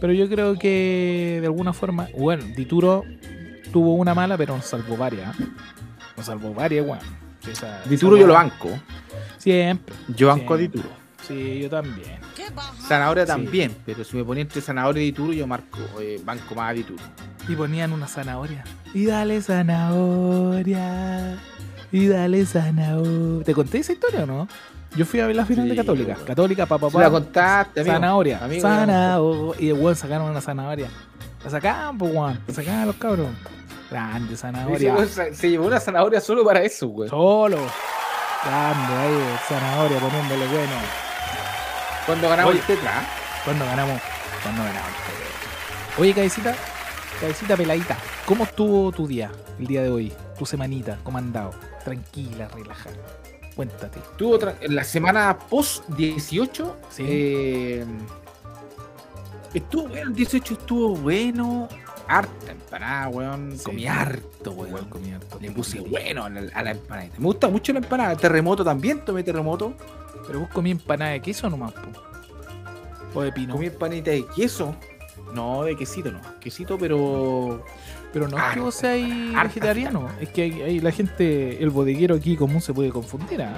[0.00, 2.08] Pero yo creo que de alguna forma.
[2.16, 3.04] Bueno, Dituro
[3.72, 5.38] tuvo una mala, pero nos salvó varias.
[5.38, 5.44] ¿eh?
[6.16, 6.98] Nos salvó varias, weón.
[7.50, 8.68] Esa- Dituro esa yo lo banco.
[9.38, 9.94] Siempre.
[10.16, 10.56] Yo banco a.
[10.56, 10.88] Dituro.
[11.26, 12.18] Sí, yo también.
[12.88, 13.28] Zanahoria Sí.
[13.32, 16.72] también, pero si me ponía entre Zanahoria y Dituro, yo marco, eh, banco más a
[16.72, 17.02] Dituro.
[17.48, 18.64] Y ponían una zanahoria.
[18.94, 21.38] Y dale zanahoria.
[21.92, 23.44] Y dale zanahoria.
[23.44, 24.48] ¿Te conté esa historia o no?
[24.96, 26.14] Yo fui a ver la final Sí, de Católica.
[26.14, 26.24] weón.
[26.26, 27.94] Católica, papá, Si la contaste, amigo.
[27.94, 28.38] Zanahoria.
[28.44, 29.62] Amigo, zanahoria.
[29.62, 30.88] Y el weón sacaron una zanahoria.
[31.44, 32.40] La sacaban, pues, weón.
[32.46, 33.28] La sacaban los cabros.
[33.90, 34.94] Grande zanahoria.
[34.94, 37.08] weón se se llevó una zanahoria solo para eso, güey.
[37.08, 37.58] Solo.
[38.44, 40.72] Grande ahí, zanahoria poniéndole bueno.
[42.06, 42.60] Cuando ganamos Oye.
[42.60, 43.02] el tetra, ¿ah?
[43.44, 44.00] Cuando ganamos.
[44.42, 44.90] Cuando ganamos.
[45.98, 46.54] Oye, cabecita.
[47.20, 47.96] Cabecita peladita.
[48.24, 50.12] ¿Cómo estuvo tu día el día de hoy?
[50.38, 51.50] Tu semanita, ¿cómo ha andado?
[51.84, 52.96] Tranquila, relajada.
[53.54, 54.00] Cuéntate.
[54.16, 56.76] Tuvo otra, en la semana post 18.
[56.90, 57.04] Sí.
[57.06, 57.84] eh,
[59.52, 61.68] estuvo bueno, el 18 estuvo bueno.
[62.08, 63.52] Harta empanada, weón.
[63.56, 63.64] Sí.
[63.64, 64.88] Comí harto, weón.
[64.88, 65.38] Comí harto.
[65.40, 67.08] Le puse bueno a la, a la empanada.
[67.18, 68.16] Me gusta mucho la empanada.
[68.16, 69.74] Terremoto también, tomé terremoto.
[70.26, 71.88] Pero vos comí empanada de queso nomás, po.
[73.14, 73.54] O de pino.
[73.54, 74.74] Comí empanita de queso.
[75.34, 76.20] No, de quesito no.
[76.40, 77.64] Quesito, pero.
[78.12, 80.08] Pero no es que vos harta vegetariano.
[80.20, 83.54] Es que hay, hay la gente, el bodeguero aquí común se puede confundir, ¿ah?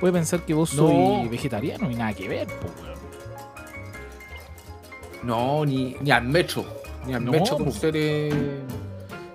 [0.00, 0.88] puede pensar que vos No.
[0.88, 2.98] sois vegetariano y nada que ver, po, weón.
[5.22, 6.64] No, ni, ni al metro.
[7.06, 7.94] Ni al No, metro por ser.
[7.96, 8.30] eh,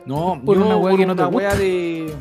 [0.06, 1.56] No, Por una por que no te gusta.
[1.56, 2.14] de,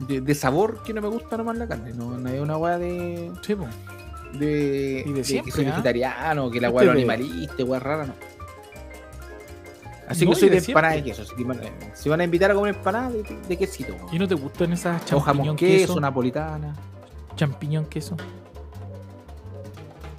[0.00, 1.92] de, de sabor que no me gusta nomás la carne.
[1.94, 3.30] No, no es una weá de.
[3.42, 3.66] Sí, po.
[4.38, 5.70] de, Y de siempre, que soy ¿ah?
[5.70, 8.14] vegetariano, que la Este weá es de- animalista, weá rara, no.
[10.12, 10.72] Así No, que soy de de siempre.
[10.80, 11.24] empanada de queso.
[11.24, 13.94] Si, van a- si van a invitar a comer empanada, de, de quesito.
[14.12, 16.00] ¿Y no te gustan esas O jamón champiñón queso, queso?
[16.00, 16.74] napolitana.
[17.36, 18.16] Champiñón queso.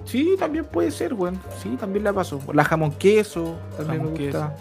[0.06, 1.39] Sí, también puede ser, weón.
[1.62, 2.39] Sí, también la paso.
[2.53, 4.56] La jamón queso, también Jamón me gusta.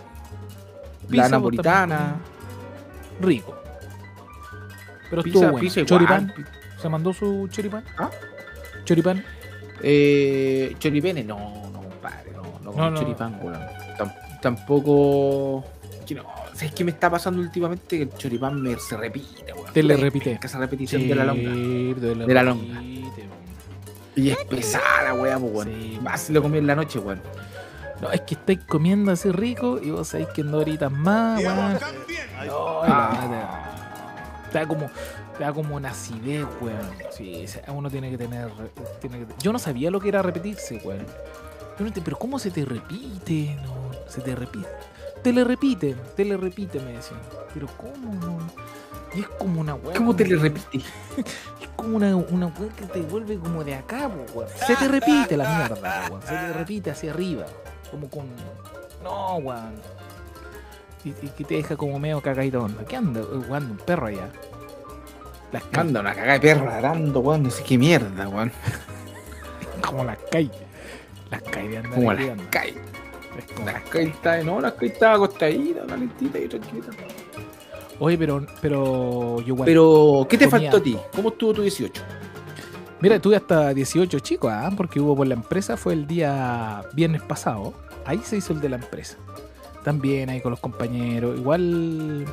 [1.08, 2.16] Pizza, La napolitana.
[3.20, 3.54] Rico.
[5.10, 5.84] Pero Pizza, estuvo pizza.
[5.84, 6.32] Choripán.
[6.80, 7.84] ¿Se mandó su choripán?
[7.98, 8.10] ¿Ah?
[8.84, 9.22] Choripán.
[9.82, 11.38] Eh, choripene, no,
[11.72, 12.96] no, compadre, no, no, No, no.
[13.00, 13.60] choripán, weón.
[14.42, 15.64] Tam- tampoco.
[16.06, 16.24] que no,
[16.54, 17.96] ¿Sabes qué me está pasando últimamente?
[17.96, 19.72] Que el choripán me se repite, weón.
[19.72, 20.38] Te le repite.
[20.42, 21.50] Esa repetición de la longa.
[21.50, 22.74] De la, De la longa.
[22.74, 23.32] repite, weón.
[24.16, 25.68] Y es pesada la weá, pues, weón.
[25.72, 25.98] Sí.
[26.02, 27.20] Más si lo comí en la noche, weón.
[28.02, 31.42] No, es que estáis comiendo así rico y vos sabéis que en dos horitas más,
[31.42, 31.78] weón.
[32.46, 33.68] No, Ah.
[34.52, 34.90] da como
[35.38, 36.76] te da como una acidez, weón.
[37.10, 38.50] Sí, uno tiene que tener
[39.00, 41.06] tiene que- yo no sabía lo que era repetirse, weón.
[41.94, 43.56] Te- pero cómo se te repite?
[43.64, 43.81] No,
[44.12, 44.68] se te repite.
[45.22, 47.20] Te le repite, te le repite, me decían.
[47.54, 48.38] Pero cómo no?
[49.14, 49.96] Y es como una weá.
[49.96, 50.78] ¿Cómo te le repite?
[51.60, 54.48] Es como una, una weá que te vuelve como de acá, weón.
[54.66, 56.22] Se te repite la mierda, weón.
[56.22, 57.46] Se te repite hacia arriba.
[57.90, 58.26] Como con.
[59.02, 59.74] No, weón.
[61.04, 62.68] Y, y que te deja como medio cagadito.
[62.88, 63.22] ¿Qué anda?
[63.22, 64.28] Jugando un perro allá.
[65.52, 65.62] Las.
[65.72, 67.44] Anda una cagada de perro ladrando, weón.
[67.44, 68.52] No sé qué mierda, weón.
[69.82, 70.52] Como las calles.
[71.30, 72.91] Las calles de andar Como las calles.
[73.38, 76.90] Es como Las calles está, no, las calles estaba acostadita, calentita y tranquilita.
[77.98, 79.66] Oye, pero, pero yo igual.
[79.66, 80.70] Pero, ¿qué te Comía.
[80.70, 80.98] faltó a ti?
[81.14, 82.02] ¿Cómo estuvo tu 18?
[83.00, 84.70] Mira, tuve hasta 18 chicos, ¿ah?
[84.76, 87.74] porque hubo por la empresa, fue el día viernes pasado.
[88.04, 89.16] Ahí se hizo el de la empresa.
[89.84, 91.36] También ahí con los compañeros.
[91.38, 92.24] Igual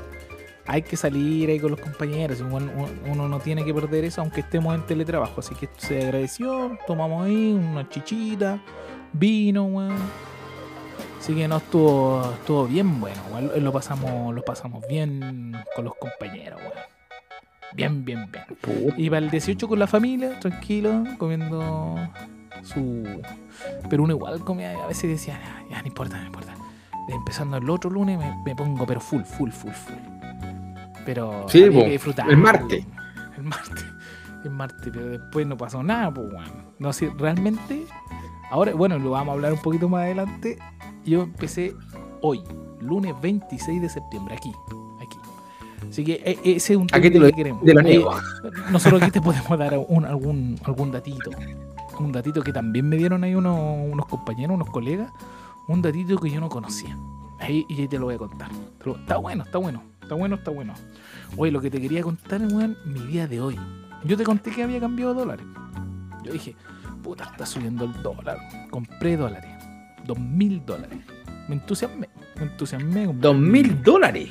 [0.68, 2.42] hay que salir ahí con los compañeros.
[2.42, 5.40] Uno no tiene que perder eso, aunque estemos en teletrabajo.
[5.40, 6.78] Así que se agradeció.
[6.86, 8.62] Tomamos ahí una chichita,
[9.12, 9.98] vino, weón.
[11.20, 13.18] Así que no estuvo, estuvo bien bueno.
[13.28, 16.74] Igual lo pasamos, lo pasamos bien con los compañeros, weón.
[17.74, 18.46] Bien, bien, bien.
[18.98, 21.96] Iba el 18 con la familia, tranquilo, comiendo
[22.64, 23.22] su.
[23.90, 26.54] Pero uno igual comía, a veces decía, "Ah, ya no importa, no importa.
[27.10, 29.96] Empezando el otro lunes me, me pongo, pero full, full, full, full.
[31.06, 32.30] Pero Sí, había que disfrutar.
[32.30, 32.86] el martes.
[33.38, 33.86] El martes.
[34.46, 36.74] El martes, pero después no pasó nada, pues, bueno.
[36.80, 37.86] No sé, realmente.
[38.52, 40.58] Ahora, bueno, lo vamos a hablar un poquito más adelante.
[41.06, 41.74] Yo empecé
[42.22, 42.42] hoy,
[42.82, 44.52] lunes 26 de septiembre, aquí.
[45.02, 45.18] Aquí.
[45.90, 47.64] Así que eh, ese es un tema que queremos.
[47.64, 48.04] Lo Eh,
[48.72, 51.30] nosotros aquí te podemos dar un, algún, algún datito.
[52.00, 53.58] Un datito que también me dieron ahí unos,
[53.92, 55.12] unos compañeros, unos colegas.
[55.68, 56.98] Un datito que yo no conocía.
[57.40, 58.50] Ahí, y ahí te lo voy a contar.
[58.80, 59.84] Te lo- está bueno, está bueno.
[60.02, 60.74] Está bueno, está bueno.
[61.38, 63.58] Oye, lo que te quería contar, weón, mi día de hoy.
[64.04, 65.46] Yo te conté que había cambiado dólares.
[66.24, 66.56] Yo dije,
[67.02, 68.38] puta, está subiendo el dólar.
[68.70, 69.52] Compré dólares.
[70.06, 71.00] Dos mil dólares.
[71.48, 72.10] Me entusiasmé.
[72.36, 73.08] Me entusiasmé.
[73.14, 74.30] Dos mil dólares.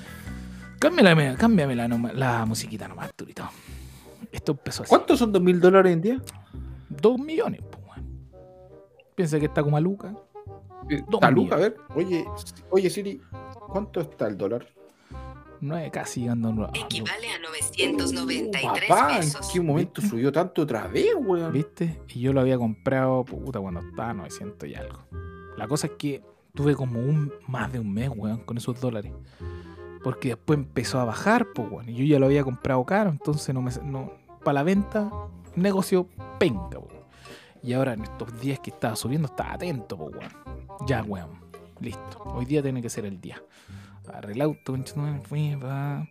[0.79, 3.49] Cámbiame, cámbiame la, noma- la musiquita nomás, Turito.
[4.31, 4.91] Esto empezó así.
[4.91, 6.23] ¿Cuántos son dos mil dólares en día?
[6.89, 7.79] Dos millones, pues.
[9.15, 10.13] Piensa que está como a Luca.
[11.09, 11.77] Dos Está Luca, a ver.
[11.95, 12.25] Oye,
[12.71, 13.21] oye Siri,
[13.69, 14.67] ¿cuánto está el dólar?
[15.61, 16.73] Nueve casi llegando a nueve.
[16.75, 19.51] Equivale a 993 Papá, ¿en pesos.
[19.53, 21.53] qué momento subió tanto otra vez, weón?
[21.53, 22.01] ¿Viste?
[22.09, 25.01] Y yo lo había comprado, puta, cuando estaba a 900 y algo.
[25.57, 26.23] La cosa es que
[26.55, 29.13] tuve como un más de un mes, weón, con esos dólares.
[30.05, 31.89] Porque después empezó a bajar, pues, weón.
[31.89, 33.73] Y yo ya lo había comprado caro, entonces no me.
[33.83, 34.13] No,
[34.45, 35.11] para la venta,
[35.57, 36.99] negocio penca, weón.
[37.63, 40.33] Y ahora en estos días que estaba subiendo, estaba atento, pues, weón.
[40.87, 41.41] Ya, weón.
[41.81, 42.23] Listo.
[42.25, 43.43] Hoy día tiene que ser el día.
[44.09, 44.77] Agarré el auto,
[45.25, 46.09] fui, pa.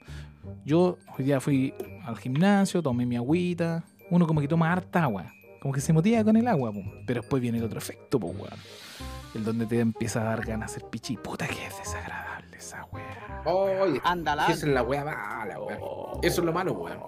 [0.66, 1.74] Yo hoy día fui
[2.06, 3.84] al gimnasio, tomé mi agüita.
[4.10, 5.26] Uno como que toma harta agua.
[5.62, 6.82] Como que se motiva con el agua, po.
[7.06, 8.60] pero después viene el otro efecto, pues, weón.
[9.36, 11.18] El donde te empieza a dar ganas de hacer pichi.
[11.18, 13.42] Puta que es desagradable esa weá.
[13.46, 14.52] Oye, Andalán.
[14.52, 15.80] esa es la wea mala, weón.
[15.82, 17.00] Oh, Eso es lo malo, weón.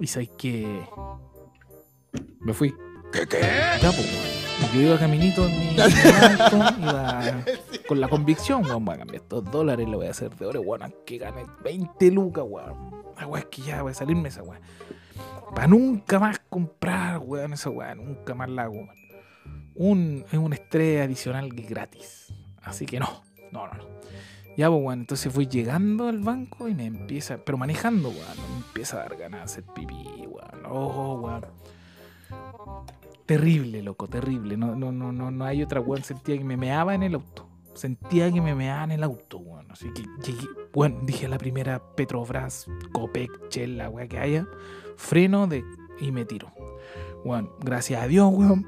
[0.00, 0.84] Y sabes que.
[2.40, 2.74] Me fui.
[3.12, 4.33] Ya, pues, weón.
[4.72, 7.44] Yo iba caminito en mi en auto, iba
[7.86, 10.60] con la convicción, weón, voy a cambiar estos dólares, lo voy a hacer de oro,
[10.60, 13.04] weón, que gane 20 lucas, weón.
[13.18, 14.60] La weá es que ya voy a salirme esa weá.
[15.54, 18.90] Para nunca más comprar, weón, esa weá, nunca más la hago, weón.
[19.76, 22.32] Un, es un estrés adicional gratis.
[22.62, 23.84] Así que no, no, no, no.
[24.56, 28.56] Ya, pues, weón, entonces fui llegando al banco y me empieza, pero manejando, weón, me
[28.56, 30.66] empieza a dar ganas de hacer pipí, weón.
[30.68, 31.44] Oh, weón.
[33.26, 34.56] Terrible, loco, terrible.
[34.56, 36.02] No, no, no, no, no hay otra weón.
[36.02, 37.48] Sentía que me meaba en el auto.
[37.74, 39.70] Sentía que me meaba en el auto, weón.
[39.70, 40.02] Así que
[40.72, 44.46] bueno, dije la primera Petrobras, Copec, Shell, la weá que haya.
[44.96, 45.64] Freno de,
[46.00, 46.50] y me tiro.
[47.24, 48.66] Weón, gracias a Dios, weón.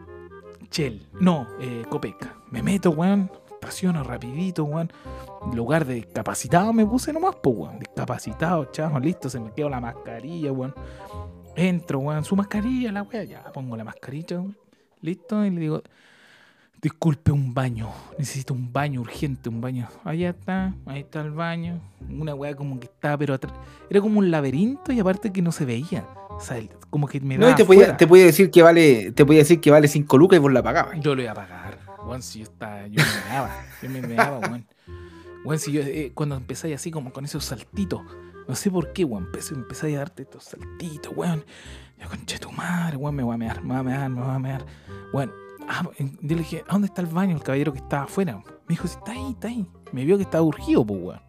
[0.71, 2.16] Shell, no, eh, Copec.
[2.51, 3.31] Me meto, weón.
[3.53, 4.92] Estaciono rapidito, weón.
[5.53, 7.79] Lugar de discapacitado me puse nomás, pues, weón.
[7.81, 10.75] Discapacitado, chavo, listo, se me quedó la mascarilla, weón.
[11.57, 14.57] Entro, weón, su mascarilla, la weá, ya pongo la mascarilla, weón.
[15.01, 15.83] Listo, y le digo,
[16.83, 17.90] disculpe, un baño.
[18.19, 19.88] Necesito un baño urgente, un baño.
[20.05, 21.81] Allá está, ahí está el baño.
[22.11, 23.55] Una weá como que estaba, pero atrás.
[23.88, 26.07] Era como un laberinto y aparte que no se veía.
[26.29, 29.25] O sea, como que me No, y te podía, te podía decir que vale, te
[29.25, 31.01] podía decir que vale 5 lucas y vos la pagabas.
[31.01, 31.79] Yo lo iba a pagar.
[32.05, 33.64] Weón, si yo estaba, yo me meaba.
[33.83, 34.66] Yo me meaba, weón.
[35.45, 38.03] Weón, si yo, eh, cuando empezáis así como con esos saltitos,
[38.48, 41.44] no sé por qué, weón, empecé, empezáis a darte estos saltitos, weón.
[41.98, 44.35] Yo, conche tu madre, weón, me voy a mear, me voy a mear, me voy
[44.35, 44.66] a mear.
[45.12, 45.32] Weón,
[45.68, 47.35] ah, yo le dije, ¿a dónde está el baño?
[47.35, 48.37] El caballero que estaba afuera.
[48.37, 49.66] Me dijo, sí, está ahí, está ahí.
[49.92, 51.20] Me vio que estaba urgido, pues, weón.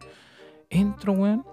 [0.70, 1.44] Entro, weón.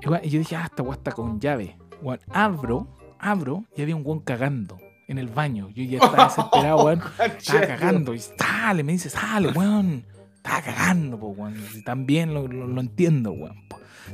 [0.00, 1.76] Y, weón, y yo dije, ah, esta weón está con llave.
[2.00, 2.88] Weón, abro,
[3.18, 5.68] abro y había un weón cagando en el baño.
[5.70, 7.02] Yo ya estaba desesperado, weón.
[7.18, 8.14] Estaba cagando.
[8.14, 10.04] Y sale, me dice, sale, weón.
[10.42, 11.54] Estaba cagando, po, weón.
[11.84, 13.56] También lo, lo, lo entiendo, weón.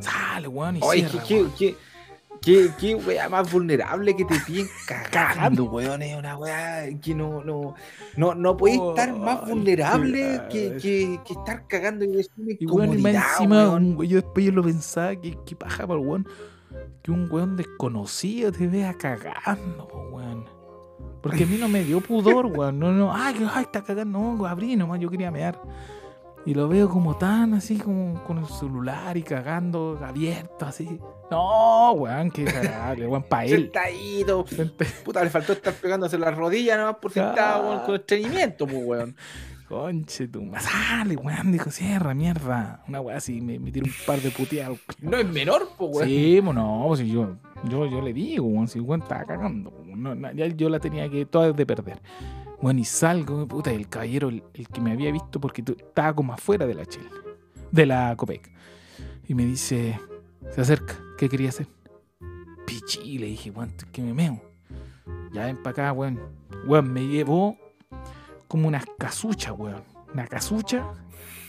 [0.00, 0.76] Sale, weón.
[0.76, 1.52] Y Oye, cierra, qué, weón.
[1.56, 1.76] qué,
[2.42, 4.66] qué, qué wea más vulnerable que te pillen
[5.12, 6.02] cagando, weón.
[6.02, 7.74] Es una wea que no, no,
[8.16, 12.20] no, no podéis estar más Ay, vulnerable que, que, que estar cagando y una
[12.58, 14.02] Y weón, y más encima, weón.
[14.02, 16.26] yo después yo lo pensaba, que, que paja para el weón.
[17.02, 20.44] Que un weón desconocido te vea cagando, po, weón.
[21.22, 22.80] Porque a mí no me dio pudor, weón.
[22.80, 25.56] No, no, ay, que- ay, está cagando, no, abrí nomás, yo quería mear.
[26.46, 31.00] Y lo veo como tan así, como con el celular y cagando abierto, así.
[31.28, 33.62] No, weón, qué desagradable, weón, para él.
[33.62, 34.44] Sentadito.
[35.04, 38.80] Puta, le faltó estar pegándose las rodillas nomás por si estaba weón, con estreñimiento, pues,
[38.84, 39.16] weón.
[39.68, 42.84] Conche tu Sale, weón, dijo, cierra, mierda.
[42.86, 44.78] Una weá así, me, me tira un par de puteados.
[45.00, 46.08] No es menor, pues, weón.
[46.08, 49.70] Sí, bueno, no, si yo, yo, yo le digo, weón, si weón estaba cagando.
[49.70, 52.00] weón, no, no, ya yo la tenía que toda de perder.
[52.60, 56.14] Bueno, y salgo, puta, y el caballero, el, el que me había visto, porque estaba
[56.14, 57.10] como afuera de la chela,
[57.70, 58.50] de la Copec.
[59.28, 60.00] Y me dice,
[60.50, 61.66] se acerca, ¿qué quería hacer?
[62.66, 64.40] Pichi, le dije, weón, que me meo.
[65.32, 66.20] Ya ven para acá, weón.
[66.66, 67.56] Weón, me llevó
[68.48, 69.82] como unas casuchas, weón.
[70.12, 70.86] Una casucha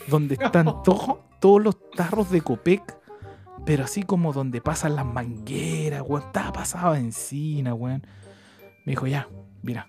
[0.08, 2.98] donde están todos, todos los tarros de Copec
[3.64, 6.22] pero así como donde pasan las mangueras, weón.
[6.22, 8.02] Estaba pasado encina, weón.
[8.86, 9.28] Me dijo, ya,
[9.62, 9.86] mira.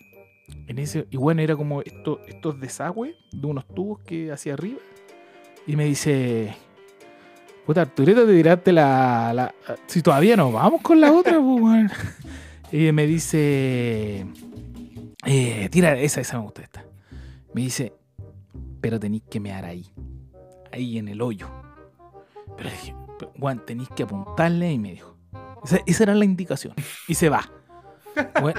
[0.67, 4.79] En ese, y bueno, era como esto, estos desagües de unos tubos que hacia arriba.
[5.65, 6.55] Y me dice,
[7.65, 9.55] puta, Arturito, te tiraste la, la-
[9.87, 11.91] Si todavía no vamos con la otra, pues.
[12.71, 14.25] Y me dice,
[15.25, 16.85] eh, tira, esa, esa me gusta esta.
[17.53, 17.93] Me dice,
[18.79, 19.85] pero tenéis que mear ahí.
[20.71, 21.47] Ahí en el hoyo.
[22.57, 25.15] Pero dije, "Pero, Juan, tenéis que apuntarle y me dijo.
[25.63, 26.73] Esa, esa era la indicación.
[27.07, 27.49] Y se va.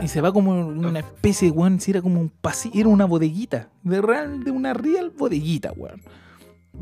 [0.02, 3.04] Y se va como una especie de weón, si era como un pasillo, era una
[3.04, 3.68] bodeguita.
[3.82, 6.02] De real, de una real bodeguita, weón.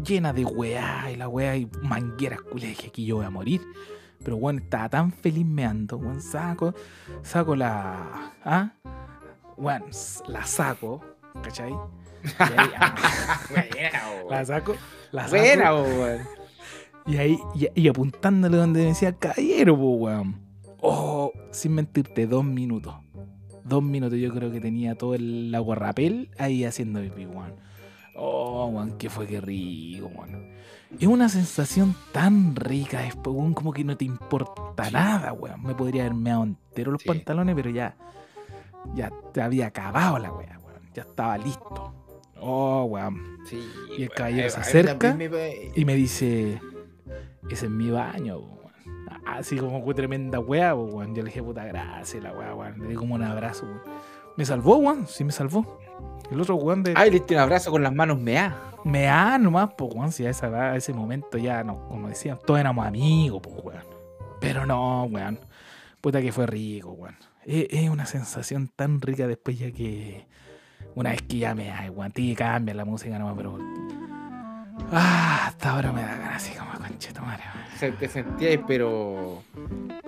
[0.05, 2.77] Llena de weá y la weá y mangueras culiadas.
[2.77, 3.63] Dije, aquí yo voy a morir.
[4.23, 6.21] Pero weón, estaba tan feliz meando, weón.
[6.21, 6.75] Saco,
[7.23, 8.35] saco la.
[8.45, 8.73] ¿Ah?
[9.57, 9.85] Weón,
[10.29, 11.05] la saco,
[11.43, 11.73] ¿cachai?
[11.73, 12.95] Y ahí, ah,
[14.31, 14.75] la saco,
[15.13, 15.37] la saco.
[15.37, 16.21] Buena, weón.
[17.07, 20.48] Y ahí, y, y apuntándole donde me decía caballero, weón.
[20.81, 22.95] Oh, sin mentirte, dos minutos.
[23.65, 27.55] Dos minutos yo creo que tenía todo el aguarrapel ahí haciendo pipí, weón.
[28.17, 30.57] Oh, weón, que fue que rico, weón.
[30.99, 35.63] Es una sensación tan rica después, weón, como que no te importa nada, weón.
[35.63, 37.09] Me podría haber meado entero los Sí.
[37.09, 37.97] pantalones, pero ya,
[38.95, 40.81] ya te había acabado la weá, weón.
[40.95, 41.95] Ya estaba listo.
[42.41, 43.39] Oh, weón.
[43.47, 43.57] Sí,
[43.91, 44.11] Y el weón.
[44.17, 45.31] caballero se acerca me-
[45.77, 46.61] Y me dice,
[47.51, 48.58] ese es mi baño, weón.
[49.27, 51.15] Así como fue tremenda weá, weón.
[51.15, 52.79] Yo le dije, puta gracias, la weá, weón.
[52.81, 53.83] Le di como un abrazo, weón.
[54.37, 55.07] Me salvó, weón.
[55.07, 55.81] Sí, me salvó.
[56.31, 56.95] El otro weón de.
[56.97, 58.57] Ay, le diste un abrazo con las manos mea.
[58.85, 60.13] Me da nomás, po, weón.
[60.13, 63.85] Si a, esa, a ese momento ya, no, como decían, todos éramos amigos, po, weón.
[64.41, 65.41] Pero no, weón.
[66.01, 67.17] Puta que fue rico, weón.
[67.45, 70.27] Es, es una sensación tan rica después ya que.
[70.95, 72.13] Una vez que ya me weón.
[72.13, 73.59] Tiene que cambiar la música nomás, pero.
[74.93, 77.43] Ah, hasta ahora me da ganas así como conchito, madre.
[77.77, 79.43] Se te sentías, pero.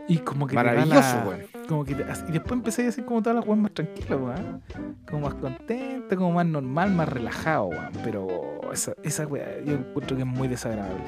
[0.09, 1.41] Y como que Maravilloso, weón.
[1.69, 4.63] Como que te- y después empecé a decir como todas las weas más tranquilas, weón.
[5.09, 7.91] Como más contenta, como más normal, más relajado, weón.
[8.03, 8.29] Pero
[8.73, 11.05] esa, esa wea yo encuentro que es muy desagradable.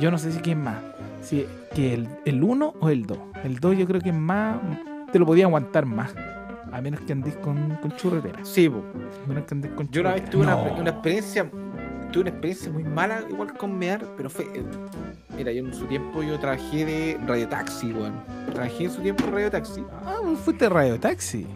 [0.00, 0.76] Yo no sé si quién más.
[1.20, 3.18] Si que el, el 1 o el 2.
[3.44, 4.56] El 2 yo creo que es más.
[5.12, 6.14] Te lo podía aguantar más.
[6.70, 8.38] A menos que andes con, con churretera.
[8.44, 8.84] Sí, po.
[9.24, 10.54] A menos que andes con Yo una vez churretera.
[10.54, 10.80] tuve una, No.
[10.82, 11.50] una experiencia,
[12.12, 14.44] tuve una experiencia muy mala, igual con mear, pero fue.
[14.54, 14.62] eh,
[15.36, 18.14] Mira, yo en su tiempo yo trabajé de radiotaxi, weón.
[18.52, 19.84] Trabajé en su tiempo en radiotaxi.
[20.04, 21.46] Ah, vos fuiste radio taxi.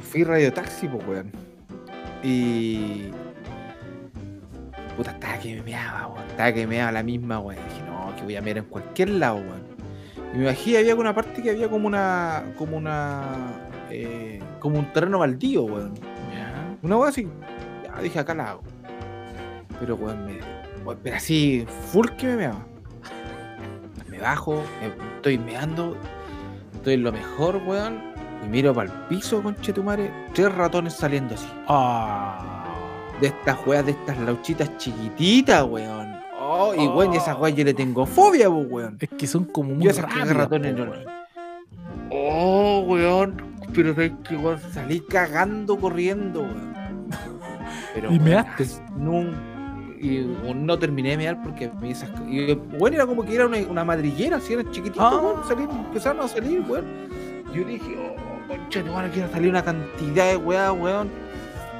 [0.00, 1.30] Fui radiotaxi, pues, weón.
[2.22, 3.10] Y.
[4.96, 6.26] Puta, estaba que me meaba, weón.
[6.28, 7.62] Estaba que me meaba la misma, weón.
[7.68, 9.70] Dije, no, que voy a mear en cualquier lado, weón.
[10.34, 12.44] Y me bajé había una parte que había como una.
[12.56, 13.22] como una.
[13.90, 15.94] eh, como un terreno baldío, weón.
[16.82, 17.28] Una weón así.
[17.84, 18.62] Ya dije, acá la hago.
[19.80, 20.38] Pero, weón, me.
[20.84, 22.66] weón, pero así, full que me meaba.
[24.08, 25.96] Me bajo, me- estoy meando.
[26.74, 28.10] Estoy en lo mejor, weón.
[28.44, 30.10] Y miro para el piso, conchetumare.
[30.34, 31.46] Tres ratones saliendo así.
[31.68, 32.64] Ah.
[33.20, 36.14] De estas weas, de estas lauchitas chiquititas, weón.
[36.42, 38.96] Oh, y weón, y esas weas yo le tengo fobia, pues, weón.
[39.00, 41.04] Es que son como muy Yo esas cagas rápidas, ratones no- weón.
[42.10, 43.50] Oh, weón.
[43.74, 46.74] Pero sabes que weón, salí cagando corriendo, weón.
[47.94, 48.62] Pero, ¿Y weón, measte?
[48.64, 49.36] as- nun-
[50.00, 53.46] y weón, no terminé de mear porque me esas y, Bueno, era como que era
[53.46, 55.16] una, una madriguera, así eran chiquititos, Ah.
[55.20, 55.42] weón.
[55.46, 56.84] salieron- empezaron a salir, weón.
[57.54, 61.08] Yo dije, oh, concha madre, quiero salir una cantidad de weas, weón.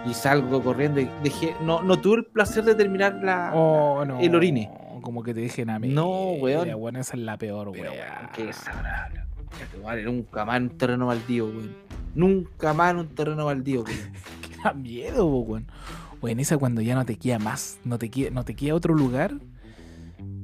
[0.06, 1.54] Y salgo corriendo y dejé.
[1.62, 3.52] No, no tuve el placer de terminar la.
[3.54, 4.18] Oh, no.
[4.20, 4.70] el orine.
[5.02, 5.88] Como que te dejen a mí.
[5.88, 6.68] No, weón.
[6.78, 7.94] Bueno, esa es la peor, Pero, weón.
[7.94, 9.20] weón, qué desagradable.
[9.84, 11.74] Madre, Nunca más en un terreno baldío, weón.
[12.14, 13.98] Nunca más en un terreno baldío, weón.
[14.50, 15.66] Que da miedo, weón.
[16.22, 18.94] Weón, esa cuando ya no te queda más, no te queda, no te queda otro
[18.94, 19.34] lugar.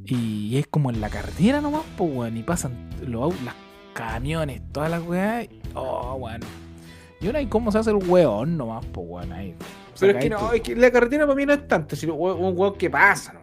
[0.04, 2.36] Y es como en la carretera nomás, pues, weón.
[2.36, 3.54] Y pasan los las
[3.92, 5.44] camiones, todas las weas.
[5.44, 6.40] y- Oh, weón.
[7.20, 9.32] Y uno ahí cómo se hace el weón nomás, pues, weón.
[9.32, 9.54] Ahí.
[9.98, 12.56] Pero es que no, es que la carretera para mí no es tanto, sino un
[12.58, 13.40] weón que pasa, ¿no?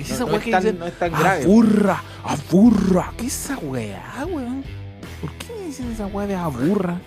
[0.00, 1.42] Es No, esa no wea es que tan, dicen, no es tan grave.
[1.44, 3.12] aburra, aburra.
[3.16, 4.64] ¿Qué es esa weá, weón?
[5.20, 7.00] ¿Por qué me dicen esa weá de aburra?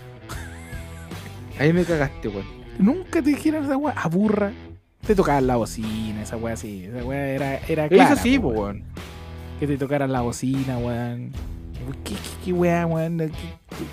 [1.60, 2.63] Ahí me cagaste, weón.
[2.80, 4.52] Nunca te dijeron esa weá, aburra.
[5.06, 6.86] Te tocaban la bocina, esa weá así.
[6.86, 8.16] Esa weá era, era Eso clara.
[8.16, 8.84] sí, po, po, weón.
[9.60, 11.32] Que te tocaran la bocina, weón.
[12.04, 13.18] ¿Qué, qué, qué weá, weón?
[13.18, 13.32] ¿Qué-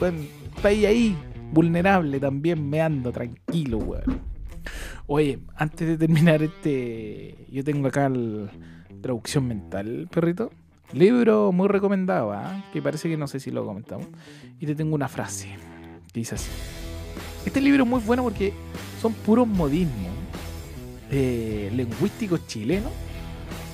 [0.01, 0.27] weón?
[0.57, 1.17] Está ahí, ahí,
[1.53, 4.21] vulnerable también, me ando tranquilo, weón.
[5.07, 8.49] Oye, antes de terminar este, yo tengo acá el
[9.03, 10.51] traducción mental, perrito.
[10.93, 12.65] Libro muy recomendado, ¿ah?
[12.73, 14.07] que parece que no sé si lo comentamos.
[14.61, 15.49] Y te tengo una frase
[16.13, 16.51] que dice así.
[17.45, 18.53] Este libro es muy bueno porque
[19.01, 20.11] son puros modismos
[21.11, 22.93] eh, lingüísticos chilenos,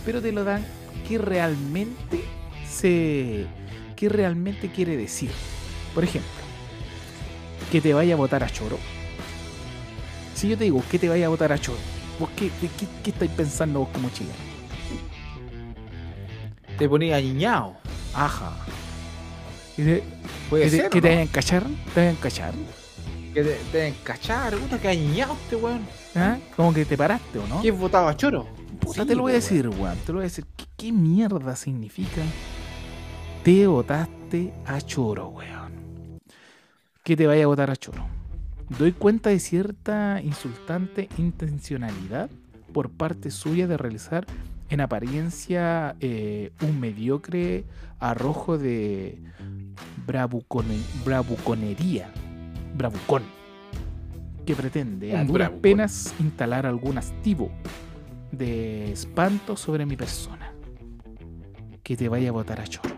[0.05, 0.65] pero te lo dan
[1.09, 2.21] que realmente
[2.69, 3.47] se
[3.97, 5.31] que realmente quiere decir.
[5.95, 6.31] Por ejemplo,
[7.73, 8.79] que te vaya a votar a choro.
[10.35, 11.79] Si yo te digo que te vaya a votar a choro,
[12.21, 12.69] ¿vos qué, qué,
[13.03, 14.35] qué- estáis pensando vos como chileno?
[16.79, 17.77] Te ponía niñao.
[18.15, 18.53] Ajá.
[19.77, 20.03] ¿Que te,
[20.51, 20.91] Puede que te- ser.
[20.91, 21.15] que ¿o te no?
[21.15, 21.63] vayan a cachar?
[21.95, 22.55] ¿Te vayan a cachar?
[23.37, 24.55] Que te, deben cachar.
[24.57, 25.83] Puta, que niñao este weón.
[26.15, 26.39] ¿Ah?
[26.57, 27.61] Como que te paraste, ¿o no?
[27.61, 28.47] ¿Quién votaba a choro?
[28.81, 29.99] Puta, Sí, te lo voy a decir, weón.
[30.07, 30.47] Te lo voy a decir.
[30.57, 32.23] ¿Qué, qué mierda significa?
[33.45, 36.19] Te votaste a choro, weón.
[37.05, 38.07] Que te vaya a votar a choro.
[38.79, 42.31] Doy cuenta de cierta insultante intencionalidad
[42.73, 44.25] por parte suya de realizar
[44.71, 47.65] en apariencia eh, un mediocre
[48.01, 49.19] arrojo de
[50.07, 52.11] bravucone- bravuconería.
[52.77, 53.23] Bravucón.
[54.45, 57.51] Que pretende a duras penas instalar algún astivo
[58.31, 60.53] de espanto sobre mi persona.
[61.83, 62.95] Que te vaya a votar a choro.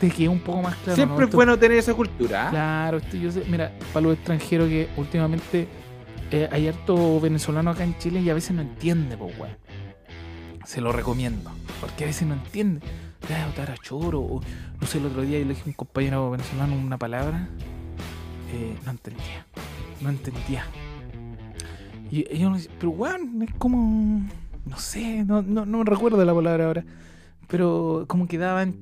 [0.00, 0.96] Te quedó un poco más claro.
[0.96, 1.22] Siempre ¿no?
[1.22, 2.48] es Esto- bueno tener esa cultura.
[2.48, 2.50] ¿ah?
[2.50, 5.68] Claro, esto yo sé, mira, para los extranjeros que últimamente
[6.30, 9.56] eh, hay harto venezolano acá en Chile y a veces no entiende, pues, weón.
[10.64, 12.80] Se lo recomiendo, porque a veces no entiende.
[13.26, 14.40] Te vas a votar a choro, o
[14.80, 17.48] no sé, el otro día yo le dije a un compañero venezolano una palabra,
[18.54, 19.46] eh, no entendía,
[20.00, 20.64] no entendía.
[22.10, 24.28] Y ellos me decían, pero weón, es como,
[24.66, 26.84] no sé, no, no, no recuerdo la palabra ahora,
[27.48, 28.76] pero como que daban,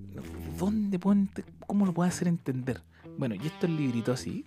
[0.58, 2.82] ¿dónde puedo ente- ¿Cómo lo puedo hacer entender?
[3.18, 4.44] Bueno, y esto el librito así.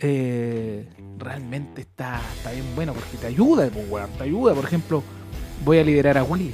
[0.00, 0.88] eh,
[1.18, 4.54] realmente está, está bien bueno porque te ayuda, pues, weón, te ayuda.
[4.54, 5.02] Por ejemplo,
[5.64, 6.52] voy a liderar a Willy.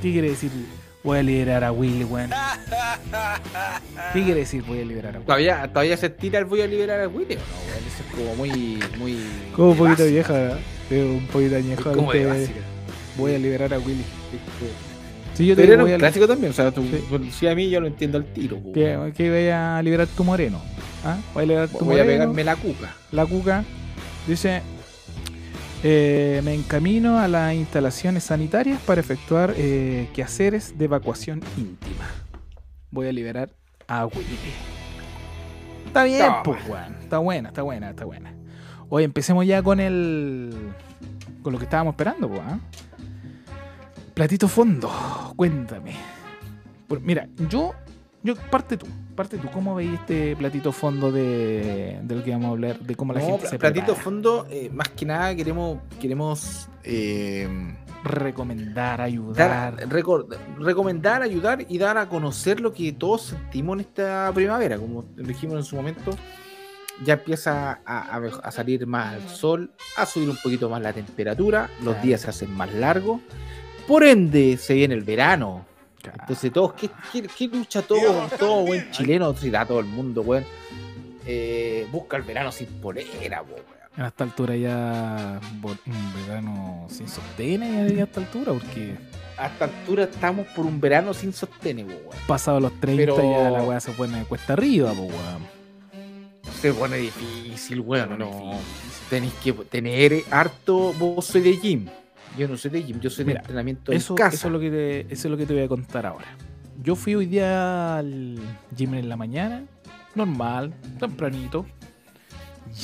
[0.00, 0.50] ¿Qué quiere decir
[1.04, 2.30] voy a liderar a Willy, weón?
[4.12, 5.26] ¿Qué quiere decir voy a liderar a Willy?
[5.26, 7.84] ¿Todavía, ¿Todavía se tira el voy a liberar a Willy o no, weón?
[7.86, 8.78] Eso es como muy.
[8.98, 9.18] muy
[9.54, 10.58] Como un poquito vieja, ¿verdad?
[10.90, 11.92] Un poquito Es añejo.
[11.92, 12.60] como de básica.
[13.16, 14.04] Voy a liberar a Willy.
[15.34, 17.30] Sí, yo te Pero digo, era un a, clásico también, o sea, tú, Sí.
[17.30, 18.58] si a mí yo lo entiendo al tiro.
[18.74, 20.60] que, que voy a liberar tu moreno.
[21.04, 21.16] ¿Ah?
[21.32, 22.06] Voy a liberar tu Voy a moreno.
[22.06, 22.94] pegarme la cuca.
[23.12, 23.64] la cuca
[24.28, 24.60] dice
[25.82, 32.06] eh, me encamino a las instalaciones sanitarias para efectuar eh, quehaceres de evacuación íntima
[32.92, 33.50] voy a liberar
[33.88, 34.38] a Willy
[35.86, 36.60] Está bien, pues.
[37.02, 38.34] Está buena, está buena, está buena.
[38.88, 40.72] Oye, empecemos ya con el.
[41.42, 42.58] con lo que estábamos esperando, pues, ¿ah?
[44.14, 44.90] Platito fondo,
[45.36, 45.96] cuéntame.
[47.00, 47.74] Mira, yo.
[48.22, 48.86] Yo, parte tú,
[49.22, 49.48] parte tú.
[49.52, 52.78] ¿Cómo veis este platito fondo de, lo que vamos a hablar?
[52.80, 54.02] De cómo la No, gente se platito prepara?
[54.04, 57.48] fondo, eh, más que nada queremos, queremos eh,
[58.04, 59.76] Recomendar, dar, ayudar.
[59.88, 60.26] recor-
[60.58, 64.76] recomendar, ayudar y dar a conocer lo que todos sentimos en esta primavera.
[64.76, 66.10] Como dijimos en su momento,
[67.04, 70.82] ya empieza a, a mej- a salir más el sol, a subir un poquito más
[70.82, 72.02] la temperatura, los Claro.
[72.02, 73.20] días se hacen más largos.
[73.86, 75.64] Por ende, se viene el verano.
[76.04, 79.34] Entonces, todos, ¿qué, qué- qué lucha todo, todo buen chileno?
[79.36, 80.44] Si da todo el mundo, weón.
[81.26, 83.82] Eh, busca el verano sin polera, po, weón.
[83.96, 88.94] A esta altura ya un verano sin sostén ya, ya a esta altura, porque
[89.36, 92.22] A esta altura estamos por un verano sin sostén, po, weón.
[92.26, 95.12] pasado los 30 Pero- ya la weá se pone cuesta arriba, weón.
[96.60, 98.08] Se pone difícil, weón.
[98.10, 98.52] Se No.
[99.10, 100.92] Tenéis que tener harto.
[100.98, 101.86] Vos soy de gym.
[102.38, 104.36] Yo no soy de gym, yo soy Mira, de entrenamiento Eso, en casa.
[104.36, 106.26] eso, es lo que te, eso es lo que te voy a contar ahora.
[106.82, 108.38] Yo fui hoy día al
[108.76, 109.64] gym en la mañana,
[110.14, 111.66] normal, tempranito,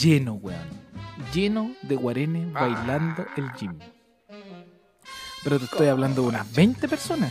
[0.00, 0.60] lleno, weón.
[1.34, 2.60] Lleno de guarenes Ah.
[2.68, 3.78] bailando el gym.
[5.44, 7.30] Pero te estoy hablando de unas 20 personas.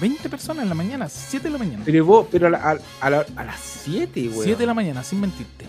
[0.00, 1.82] 20 personas en la mañana, 7 de la mañana.
[1.84, 4.44] Pero vos, pero a, la- a- a la- a las 7, weón.
[4.44, 5.66] 7 de la mañana, sin mentirte.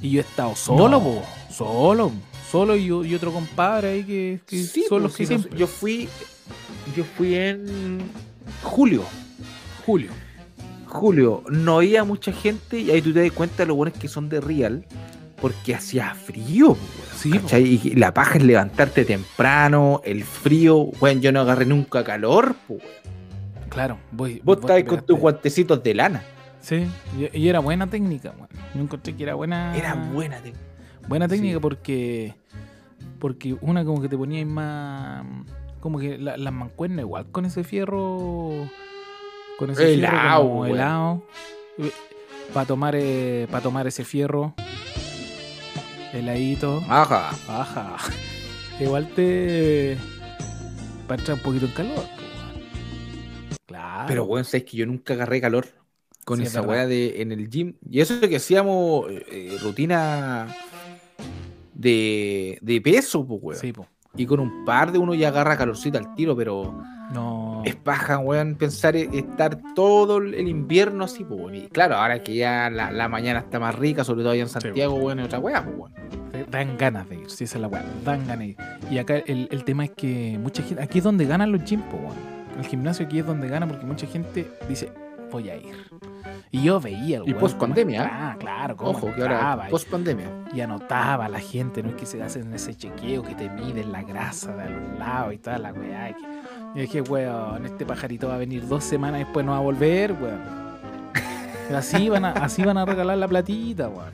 [0.00, 1.02] Y yo he estado solo, No.
[1.02, 2.12] po, solo,
[2.50, 6.08] solo y, y otro compadre ahí que, que Sí, son pues, que sí, yo fui.
[6.96, 8.00] Yo fui en
[8.62, 9.02] julio.
[9.84, 10.10] Julio.
[10.86, 14.08] Julio, no había mucha gente y ahí tú te das cuenta de lo buenos que
[14.08, 14.84] son de Real
[15.40, 16.78] porque hacía frío, weón,
[17.16, 17.30] Sí.
[17.30, 17.64] ¿cachai?
[17.84, 22.82] Y la paja es levantarte temprano, el frío, bueno, yo no agarré nunca calor, weón.
[23.68, 24.40] Claro, voy.
[24.42, 26.22] vos estabas con tus guantecitos de lana.
[26.60, 26.86] Sí,
[27.18, 28.48] y, y era buena técnica, weón.
[28.74, 29.76] Yo encontré que era buena.
[29.76, 30.54] Era buena, te-
[31.08, 31.60] Buena técnica Sí.
[31.60, 32.34] porque.
[33.18, 35.24] Porque una como que te ponía más.
[35.80, 38.68] Como que la- las mancuernas igual con ese fierro.
[39.58, 41.22] Con ese Helado, fierro como helado.
[42.54, 42.96] Para tomar,
[43.50, 44.54] para tomar ese fierro.
[46.12, 46.82] Heladito.
[46.88, 47.30] Ajá.
[47.46, 47.96] Baja.
[48.80, 49.96] Igual te.
[51.06, 52.04] Para entrar un poquito en calor.
[53.66, 54.04] Claro.
[54.08, 55.66] Pero bueno, sabes que yo nunca agarré calor
[56.24, 57.74] con Sí, esa weá de en el gym.
[57.88, 60.46] Y eso es que hacíamos eh, rutina
[61.74, 63.60] de, de peso, pues, weón.
[63.60, 63.86] Sí, po.
[64.16, 67.62] Y con un par de uno ya agarra calorcito al tiro, pero No.
[67.64, 71.54] es paja, weón, pensar e- estar todo el invierno así, pues, weón.
[71.54, 74.48] Y claro, ahora que ya la, la mañana está más rica, sobre todo allá en
[74.48, 75.92] Santiago, weón, es otra weá, pues, weón.
[76.32, 77.84] Te Dan ganas de ir, si esa es la weá.
[78.04, 78.56] Dan ganas de ir.
[78.90, 80.82] Y acá el, el tema es que mucha gente.
[80.82, 82.16] Aquí es donde ganan los gyms, po, weón.
[82.58, 84.90] El gimnasio aquí es donde gana porque mucha gente dice,
[85.30, 85.74] voy a ir.
[86.50, 90.26] Y yo veía el Y post-pandemia, cómo entraba, claro, Ojo, que ahora, y- post pandemia.
[90.52, 93.92] y anotaba a la gente, no es que se hacen ese chequeo que te miden
[93.92, 96.10] la grasa de los lados y toda la weá.
[96.10, 96.14] y
[96.74, 100.12] Y dije, weón, este pajarito va a venir dos semanas después no va a volver,
[100.12, 100.40] weón.
[101.74, 104.12] Así van a, así van a regalar la platita, weón.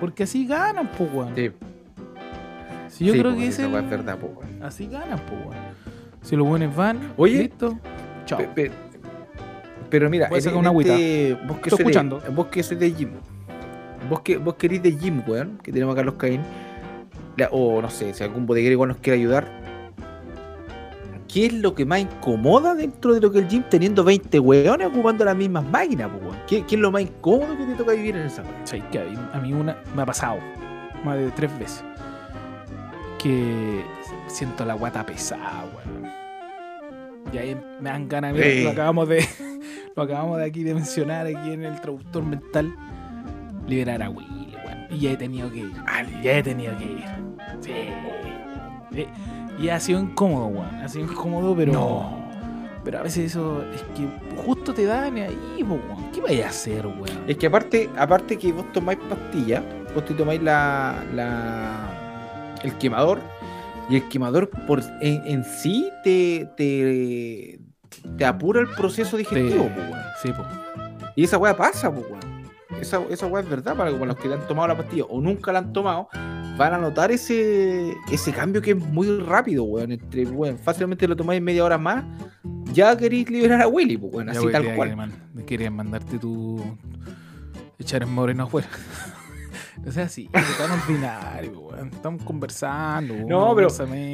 [0.00, 1.34] Porque así ganan, pues, weón.
[1.34, 1.50] Sí,
[2.88, 4.62] Si yo sí, creo que es esa el- weá es verdad, weón.
[4.62, 5.56] Así ganan, pues, weón.
[6.22, 7.78] Si los buenos van, Oye, listo,
[8.26, 8.38] chao.
[8.38, 8.70] Pe- pe-
[9.90, 10.94] Pero mira, Voy a en- sacar en una agüita.
[10.94, 12.22] este- vos que Estoy sois de- escuchando.
[12.34, 13.10] vos que sois de gym.
[14.08, 16.40] Vos que vos querís de gym, weón, que tenemos acá los Caín.
[17.50, 19.46] O no sé, si algún bodeguero igual nos quiere ayudar.
[21.32, 24.86] ¿Qué es lo que más incomoda dentro de lo que el gym teniendo 20 weones
[24.88, 26.36] ocupando las mismas máquinas, weón?
[26.48, 28.54] ¿Qué, qué es lo más incómodo que te toca vivir en esa weón?
[28.64, 30.38] Sí, que a mí, a mí una me ha pasado
[31.04, 31.84] más de tres veces
[33.22, 33.84] que
[34.26, 36.07] siento la guata pesada, weón.
[37.32, 39.24] Y ahí me dan ganas, mira, lo acabamos de
[39.96, 42.74] lo acabamos de aquí de mencionar aquí en el traductor mental,
[43.66, 44.78] liberar a Willy, weón.
[44.90, 45.72] Y ya he tenido que ir,
[46.22, 47.04] ya he tenido que ir.
[47.60, 49.06] Sí.
[49.60, 50.74] Y ha sido incómodo, weón.
[50.76, 52.18] Ha sido incómodo, pero No.
[52.84, 54.08] pero a veces eso es que
[54.46, 56.10] justo te dan ahí, weón.
[56.12, 57.24] ¿Qué vaya a hacer, weón?
[57.26, 59.62] Es que aparte, aparte que vos tomáis pastillas,
[59.94, 61.90] vos te tomáis la, la
[62.62, 63.20] el quemador,
[63.88, 67.60] y el quemador por en, en sí te, te,
[68.16, 70.00] te apura el proceso digestivo, Te- po, weón.
[70.22, 70.44] Sí, po.
[71.16, 72.38] Y esa weá pasa, pues, weón.
[72.80, 75.52] Esa, esa weá es verdad para, para los que han tomado la pastilla o nunca
[75.52, 76.08] la han tomado,
[76.56, 79.90] van a notar ese, ese cambio que es muy rápido, weón.
[79.92, 82.04] Entre, weón, fácilmente lo tomáis media hora más,
[82.72, 84.90] ya queréis liberar a Willy, pues, weón, así tal cual.
[84.90, 86.62] querían man- Querían mandarte tu.
[87.78, 88.68] echar en moreno afuera.
[89.84, 91.88] No sea así, tan ordinario, weón.
[91.88, 93.14] Estamos conversando.
[93.14, 93.68] No, pero-.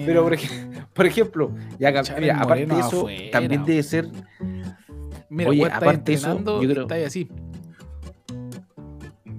[0.06, 4.08] Pero, por, ej- por ejemplo, ya, mira, aparte de eso, afuera, también debe ser.
[5.30, 6.28] Mira, oye, aparte de eso,
[6.62, 7.28] yo creo- estáis así.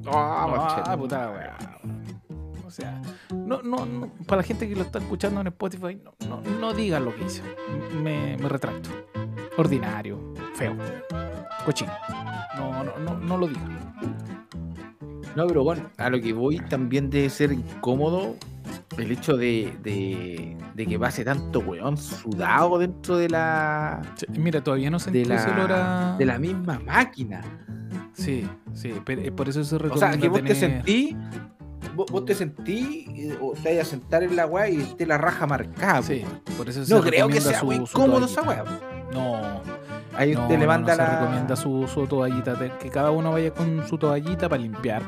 [0.07, 1.57] Ah, Ah, puta la weá.
[2.65, 3.01] O sea,
[3.33, 6.73] no, no, no, para la gente que lo está escuchando en Spotify, no, no, no
[6.73, 7.41] digan lo que hice.
[8.03, 8.89] Me, me retracto.
[9.57, 10.75] Ordinario, feo,
[11.65, 11.91] cochino.
[12.57, 13.79] No, no, no, no lo digan.
[15.35, 18.35] No, pero bueno, a lo que voy también debe ser incómodo
[18.97, 24.61] el hecho de, de, de que pase tanto weón sudado dentro de la Sí, Mira,
[24.63, 26.17] todavía no sentí de la, a...
[26.17, 27.41] de la misma máquina.
[28.13, 31.17] Sí, sí, pero eh, por eso se O recomienda sea, que vos te tener- sentí,
[31.95, 35.05] vos, vos te sentí eh, o te vayas a sentar en la weá y esté
[35.05, 36.01] la raja marcada.
[36.01, 36.53] Sí, po.
[36.53, 38.63] por eso se No creo que sea su- muy su incómodo esa weá.
[39.11, 39.61] No,
[40.17, 41.19] Ahí no, usted le no, manda no, se la.
[41.19, 45.03] recomienda su, su toallita, que cada uno vaya con su toallita para limpiar.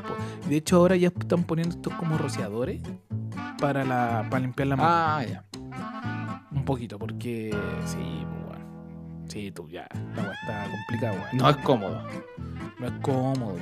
[0.48, 2.82] De hecho, ahora ya están poniendo estos como rociadores
[3.60, 5.16] para, la, para limpiar la máquina.
[5.16, 5.44] Ah, ya.
[6.52, 7.54] Un poquito, porque
[7.86, 9.24] sí, bueno.
[9.26, 9.86] Sí, tú ya,
[10.16, 11.36] la weá está complicada, weón.
[11.36, 12.02] No es cómodo.
[12.78, 13.56] no es cómodo.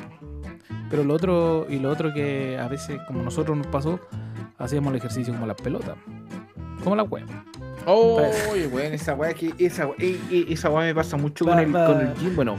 [0.90, 3.98] Pero lo otro, y lo otro que a veces, como nosotros nos pasó,
[4.58, 5.96] hacíamos el ejercicio como las pelotas.
[6.86, 7.24] Como la web.
[7.84, 12.14] Oye, weón, esa weá que esa, esa weá me pasa mucho con el, con el
[12.14, 12.36] gym.
[12.36, 12.56] Bueno,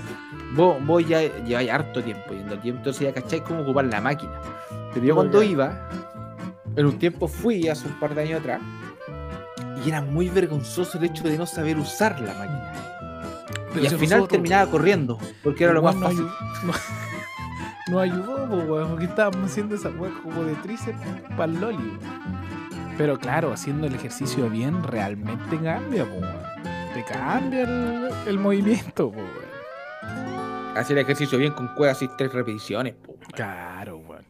[0.53, 4.01] vos, vos ya lleváis harto tiempo yendo al gym, entonces ya cacháis cómo ocupar la
[4.01, 4.33] máquina.
[4.93, 5.49] Pero yo cuando Ya.
[5.49, 5.89] iba,
[6.75, 8.59] en un tiempo fui hace un par de años atrás,
[9.85, 12.73] y era muy vergonzoso el hecho de no saber usar la máquina.
[13.71, 16.25] Pero y al final nosotros- terminaba corriendo, porque era lo más fácil.
[16.25, 16.73] No, ayu- no-
[17.93, 20.99] no ayudó, po, weón, porque estábamos haciendo esa weá como de tríceps
[21.37, 21.97] para el Loli.
[22.97, 26.19] Pero claro, haciendo el ejercicio bien, realmente cambia, po.
[26.93, 29.21] Te cambia el, el movimiento, po.
[30.75, 32.93] Hacer ejercicio bien con cuevas y tres repeticiones.
[32.95, 33.15] po.
[33.33, 34.25] Claro, weón.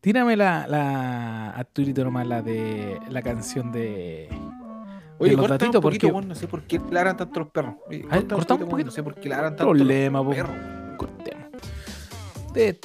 [0.00, 4.28] Tírame la, la Arturito nomás, la de la canción de.
[5.18, 7.74] Oye, corta datitos, un poquito, porque- weón, no sé por qué ladran tanto los perros.
[7.88, 8.86] Oye, Ay, corta cortamos un poquito.
[8.86, 10.56] No sé por qué ladran tanto Problema, los perros.
[10.96, 11.44] Cortemos.
[12.52, 12.78] Debe,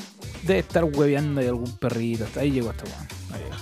[0.44, 2.24] debe estar hueveando ahí algún perrito.
[2.26, 3.08] Hasta ahí llegó hasta weón.
[3.34, 3.56] Ahí llegó.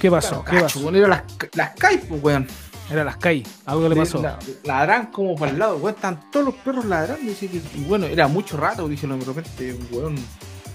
[0.00, 0.42] ¿Qué pasó?
[0.42, 0.80] Claro, ¿Qué cacho, pasó?
[0.80, 1.22] weón, era las,
[1.54, 2.46] las CAI, pues, weón.
[2.90, 3.42] Era las CAI.
[3.64, 4.22] Algo le pasó.
[4.22, 5.94] La- ladran como para el lado, weón.
[5.94, 7.22] Están todos los perros ladrando.
[7.26, 10.16] Dice que, y bueno, era mucho rato, dije, de repente, weón.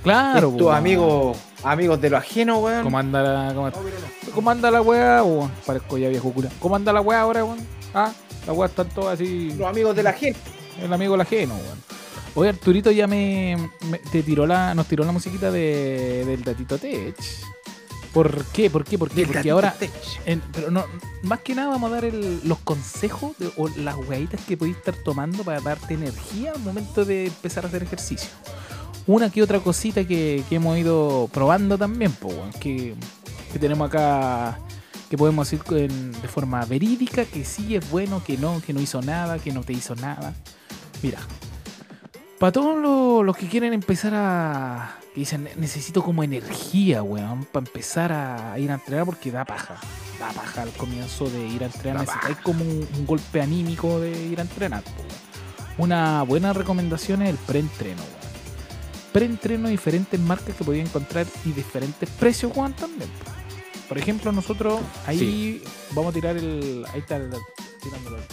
[0.03, 2.83] Claro, Estos po, amigos, amigos de lo ajeno, weón.
[2.83, 3.75] ¿Cómo anda la, cómo, No,
[4.33, 5.51] cómo anda la weá, weón?
[5.65, 6.49] Parezco ya viejo cura.
[6.59, 7.59] ¿Cómo anda la weá ahora, weón?
[7.93, 8.11] Ah,
[8.47, 9.53] la weá están todas así.
[9.57, 10.39] Los amigos de la gente.
[10.81, 11.79] El amigo el ajeno, weón.
[12.33, 13.55] Oye, Arturito ya me,
[13.89, 17.15] me- te tiró la, nos tiró la musiquita de, del Datito Tech.
[18.13, 18.69] ¿Por qué?
[18.69, 18.97] ¿Por qué?
[18.97, 19.25] ¿Por qué?
[19.25, 19.73] Porque ahora,
[20.25, 20.83] en- pero no,
[21.23, 24.77] más que nada vamos a dar el- los consejos de- o las hueitas que podéis
[24.77, 28.29] estar tomando para darte energía al momento de empezar a hacer ejercicio.
[29.07, 32.95] Una que otra cosita que, que hemos ido probando también, po, que,
[33.53, 34.59] que tenemos acá,
[35.09, 38.81] que podemos decir en- de forma verídica, que sí es bueno, que no, que no
[38.81, 40.33] hizo nada, que no te hizo nada.
[41.01, 41.19] Mira,
[42.39, 44.97] para todos los, los que quieren empezar a...
[45.13, 49.79] que dicen, necesito como energía, weón, para empezar a ir a entrenar porque da paja.
[50.19, 52.01] Da paja al comienzo de ir a entrenar.
[52.01, 54.83] Necesitáis como un, un golpe anímico de ir a entrenar.
[54.97, 55.09] weón.
[55.77, 58.31] Una buena recomendación es el preentreno, weón.
[59.13, 63.09] Preentreno de diferentes marcas que podéis encontrar y diferentes precios, weón, también.
[63.09, 63.31] po.
[63.89, 66.85] Por ejemplo, nosotros ahí vamos a tirar el...
[66.93, 67.29] Ahí está el,
[67.81, 68.23] tirándolo al.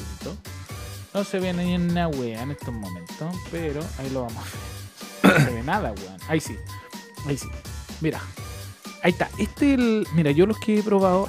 [1.15, 4.45] No se ve ni en una wea en estos momentos, pero ahí lo vamos a
[4.45, 4.78] ver.
[5.23, 6.17] No se ve nada, weón.
[6.29, 6.57] Ahí sí.
[7.27, 7.49] Ahí sí.
[8.01, 8.21] Mira.
[9.03, 9.29] Ahí está.
[9.39, 10.07] Este es el.
[10.15, 11.29] Mira, yo los que he probado.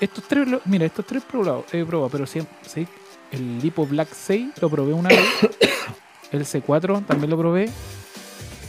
[0.00, 2.40] Estos tres, lo- mira, estos tres probados, he probado, pero sí,
[2.70, 2.86] sí,
[3.30, 5.20] el Lipo Black 6 lo probé una vez.
[6.32, 7.70] El C4 también lo probé.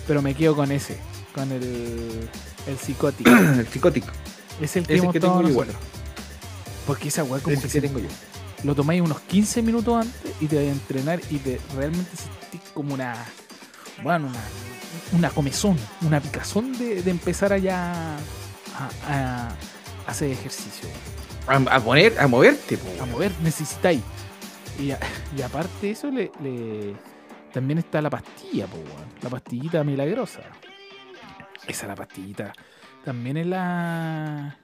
[0.08, 0.98] Pero me quedo con ese.
[1.34, 2.30] Con el.
[2.68, 3.28] El Psychotic.
[3.58, 4.08] El psicótico.
[4.62, 5.68] Es el que Ese hemos que tengo igual.
[5.68, 5.76] nosotros.
[6.86, 8.08] Porque esa weá como Ese que que tengo yo.
[8.64, 12.62] lo tomáis unos 15 minutos antes y te vais a entrenar y te realmente sentís
[12.74, 13.14] como una
[14.04, 14.44] bueno una,
[15.18, 19.56] una comezón una picazón de, de empezar allá a, a- a
[20.12, 20.88] hacer ejercicio
[21.48, 24.02] A, a poner, a moverte, po, a mover necesitáis
[24.80, 24.92] y,
[25.38, 26.96] y aparte de eso le, le-
[27.52, 28.78] también está la pastilla po,
[29.22, 30.42] la pastillita milagrosa
[31.68, 32.54] esa la pastillita
[33.04, 34.58] también es la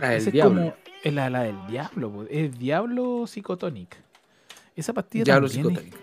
[0.00, 0.60] La del es diablo.
[0.60, 0.74] como
[1.04, 2.24] es la, la del diablo, po.
[2.30, 3.94] es Diablo Psicotonic.
[4.74, 5.94] Esa pastilla Diablo también es-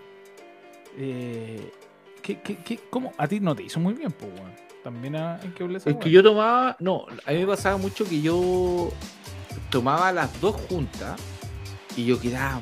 [0.96, 1.72] eh,
[2.22, 3.12] ¿qué- qué- qué- cómo?
[3.18, 4.52] A ti no te hizo muy bien, pues, weón.
[4.82, 8.90] También hay que Es que yo tomaba, no, a mí me pasaba mucho que yo
[9.70, 11.20] tomaba las dos juntas
[11.96, 12.58] y yo quedaba,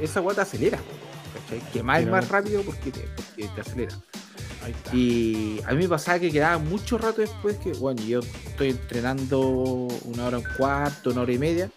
[0.00, 0.78] esa guata acelera,
[1.34, 1.60] ¿cachai?
[1.72, 3.94] Que más Pero- más rápido porque te, porque te acelera.
[4.64, 4.90] Ahí está.
[4.96, 9.40] Y a mí me pasaba que quedaba mucho rato después que, bueno, yo estoy entrenando
[9.40, 11.70] una hora y un cuarto, una hora y media.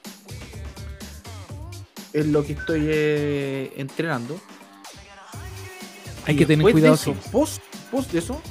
[2.11, 4.39] Es lo que estoy eh, entrenando.
[6.25, 7.29] Hay que tener de cuidado, eso, sí.
[7.31, 7.61] Post,
[7.91, 8.41] post de eso,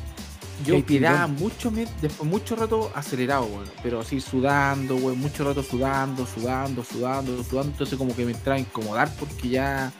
[0.65, 3.71] Yo quedaba mucho, después mucho rato acelerado, weón.
[3.83, 5.19] Pero así sudando, weón.
[5.19, 7.73] Mucho rato sudando, sudando, sudando, sudando.
[7.73, 9.93] Entonces como que me entraba a incomodar porque ya.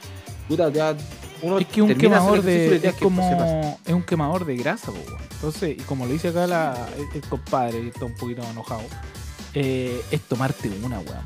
[0.47, 0.95] Puta, ya.
[1.41, 2.75] Uno Es que un quemador de.
[2.75, 3.79] Es que como.
[3.85, 5.21] Es un quemador de grasa, po, weón.
[5.31, 8.83] Entonces, y como lo dice acá la, el, el compadre, que está un poquito enojado,
[9.53, 11.25] eh, es tomarte una, weón.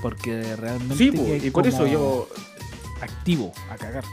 [0.00, 0.96] Porque realmente.
[0.96, 2.28] Sí, po, y por eso yo
[3.00, 4.04] Activo, a cagar.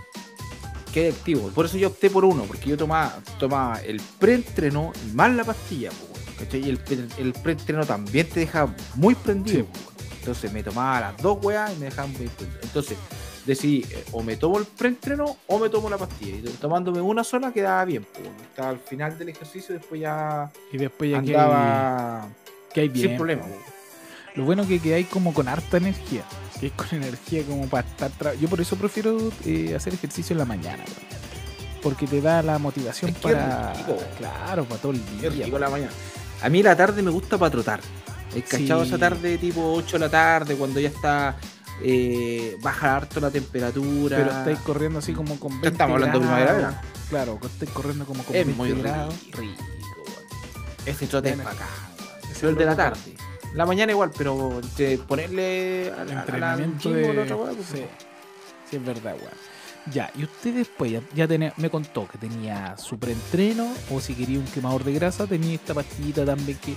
[0.98, 1.50] Quedé activo.
[1.50, 5.92] Por eso yo opté por uno, porque yo tomaba, tomaba el preentreno más la pastilla,
[6.40, 6.66] ¿cachai?
[6.66, 6.80] Y el,
[7.20, 9.66] el preentreno también te deja muy prendido.
[9.76, 10.08] Sí.
[10.20, 12.60] Entonces me tomaba las dos weas y me dejaban muy prendido.
[12.64, 12.98] Entonces
[13.46, 16.38] decidí, eh, o me tomo el preentreno o me tomo la pastilla.
[16.38, 18.06] Y tomándome una sola quedaba bien.
[18.50, 22.28] Estaba al final del ejercicio después ya Y después ya que hay, andaba
[22.74, 23.10] que hay bien.
[23.10, 23.44] sin problema.
[23.44, 23.77] po.
[24.38, 26.24] Lo bueno que quedáis como con harta energía.
[26.60, 28.12] Que es con energía como para estar.
[28.18, 30.84] tra- Yo por eso prefiero eh, hacer ejercicio en la mañana.
[31.84, 33.74] Porque te da la motivación Es que es para.
[33.74, 33.98] rico.
[34.18, 35.30] Claro, para todo el día.
[35.46, 35.92] rico la mañana.
[36.42, 37.80] A mí la tarde me gusta para trotar.
[38.36, 38.90] ¿Has cachado Sí.
[38.90, 41.36] esa tarde tipo 8 de la tarde cuando ya está
[41.84, 44.18] eh, baja harto la temperatura?
[44.18, 46.78] Pero estáis corriendo así como con 20 estamos hablando de primavera-verano.
[47.10, 48.82] Claro, estáis corriendo como con Es 20 muy rico.
[48.84, 49.16] grados.
[50.86, 51.68] Ese trote es Bueno, bacán.
[52.32, 53.00] Ese el de la tarde.
[53.54, 57.14] La mañana igual, pero de ponerle a, El a- a la entrenamiento de...
[57.14, 57.84] la otra weá, pues, sí.
[58.70, 59.34] sí, es verdad, weón.
[59.92, 64.14] Ya, y usted después ya, ya tenía- me contó que tenía su preentreno o si
[64.16, 66.76] quería un quemador de grasa, tenía esta pastillita también que,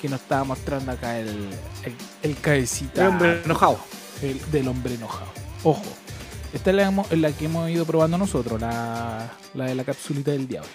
[0.00, 3.78] que nos estaba mostrando acá el, el, el cabecita El hombre enojado.
[4.22, 5.30] el- del hombre enojado.
[5.64, 5.82] Ojo,
[6.52, 10.46] esta es la, la que hemos ido probando nosotros, la, la de la capsulita del
[10.46, 10.68] diablo.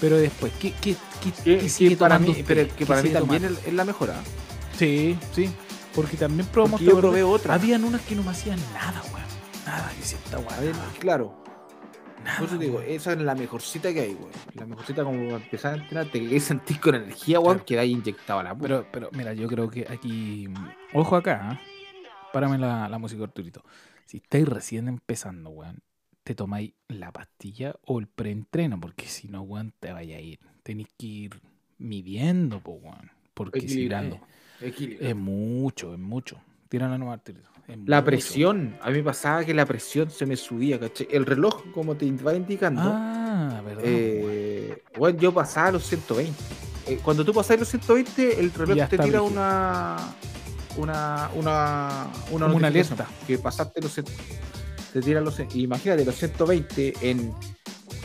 [0.00, 0.96] Pero después, ¿qué, qué,
[1.44, 2.44] qué, sigue para mí, usted?
[2.46, 4.16] pero que ¿Qué para mí también es, la mejora.
[4.76, 5.50] Sí, sí.
[5.94, 6.80] Porque también probamos.
[6.80, 7.54] Porque yo probé otra.
[7.54, 9.22] Habían unas que no me hacían nada, weón.
[9.66, 10.74] Nada, que si esta weón.
[10.98, 11.42] claro.
[12.24, 14.30] Nada, Por eso te digo, esa es la mejorcita que hay, weón.
[14.54, 17.66] La mejorcita como para empezar a entrenar, te quedas sentir con energía, weón, Claro.
[17.66, 18.66] que hay inyectado a la puta.
[18.68, 20.48] Pero, pero, mira, yo creo que aquí.
[20.92, 21.60] Ojo acá, ¿ah?
[22.32, 23.62] Párame la, la música, Arturito.
[24.06, 25.78] Si estáis recién empezando, weón,
[26.24, 30.38] te tomáis la pastilla o el preentreno, porque si no, weón, te vaya a ir.
[30.62, 31.40] Tenéis que ir
[31.78, 33.10] midiendo, po, weón.
[33.34, 34.20] Porque si Equilibrando.
[34.60, 36.38] Es mucho, es mucho.
[36.68, 37.20] Tírala nomás,
[37.84, 38.04] La mucho.
[38.06, 41.08] presión, a mí pasaba que la presión se me subía, ¿cachai?
[41.10, 43.82] El reloj, como te va indicando, Ah, verdad.
[43.84, 46.32] eh, bueno, yo pasaba los 120.
[46.86, 49.24] Eh, cuando tú pasas los 120, el reloj te tira brígido.
[49.24, 49.96] una,
[50.76, 53.06] una, una, una, una alerta.
[53.26, 54.06] Que pasaste los, cien-
[54.94, 57.34] te tira los, imagínate, los 120 en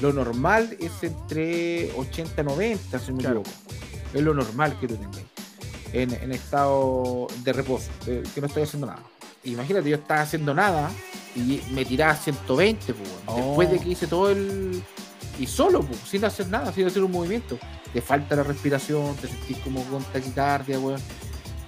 [0.02, 3.42] lo normal es entre 80 y 90, si me Claro.
[3.42, 3.62] equivoco.
[4.14, 5.22] Es lo normal que tú tengas.
[5.94, 9.04] En, en estado de reposo, de- que no estoy haciendo nada.
[9.44, 10.90] Imagínate, yo estaba haciendo nada
[11.36, 13.10] y me tiraba a 120, pues.
[13.28, 13.36] Oh.
[13.36, 14.82] después de que hice todo el.
[15.40, 17.58] Y solo, pues, sin hacer nada, sin hacer un movimiento.
[17.94, 21.00] Te falta la respiración, te sentís como con taquicardia, weón.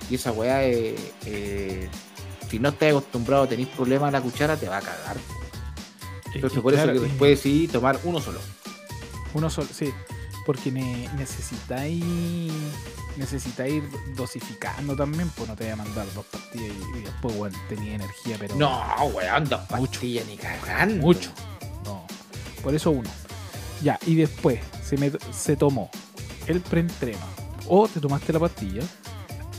[0.09, 0.95] Y esa weá, eh,
[1.25, 1.87] eh,
[2.51, 5.17] si no estás acostumbrado a tener problemas a la cuchara, te va a cagar.
[6.29, 8.39] Es Entonces, por eso que después decidí tomar uno solo.
[9.33, 9.91] Uno solo, sí.
[10.45, 12.03] Porque ne- necesitáis
[13.17, 13.83] necesitáis ir
[14.15, 17.95] dosificando también, pues no te voy a mandar dos pastillas y, y después, bueno, tenía
[17.95, 19.91] energía, pero No, weón, dos Mucho.
[19.91, 20.95] pastillas ni cagando.
[20.97, 21.29] mucho.
[21.85, 22.05] No.
[22.63, 23.09] Por eso uno.
[23.83, 25.89] Ya, y después se, me, se tomó
[26.47, 27.19] el preentreno
[27.67, 28.81] o te tomaste la pastilla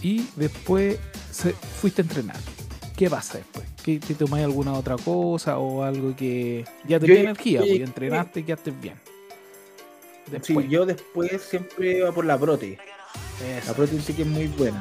[0.01, 0.99] y después
[1.31, 2.37] se- fuiste a entrenar.
[3.03, 3.65] ¿Qué pasa después?
[3.83, 7.59] ¿Que te tomáis alguna otra cosa o algo que ya te Yo- dio energía?
[7.59, 8.95] yo- Pues ya entrenaste y quedaste bien.
[10.25, 12.75] Sí, Después, yo después siempre iba por la prote.
[13.45, 13.67] eso.
[13.67, 14.81] La prote sí que es muy buena.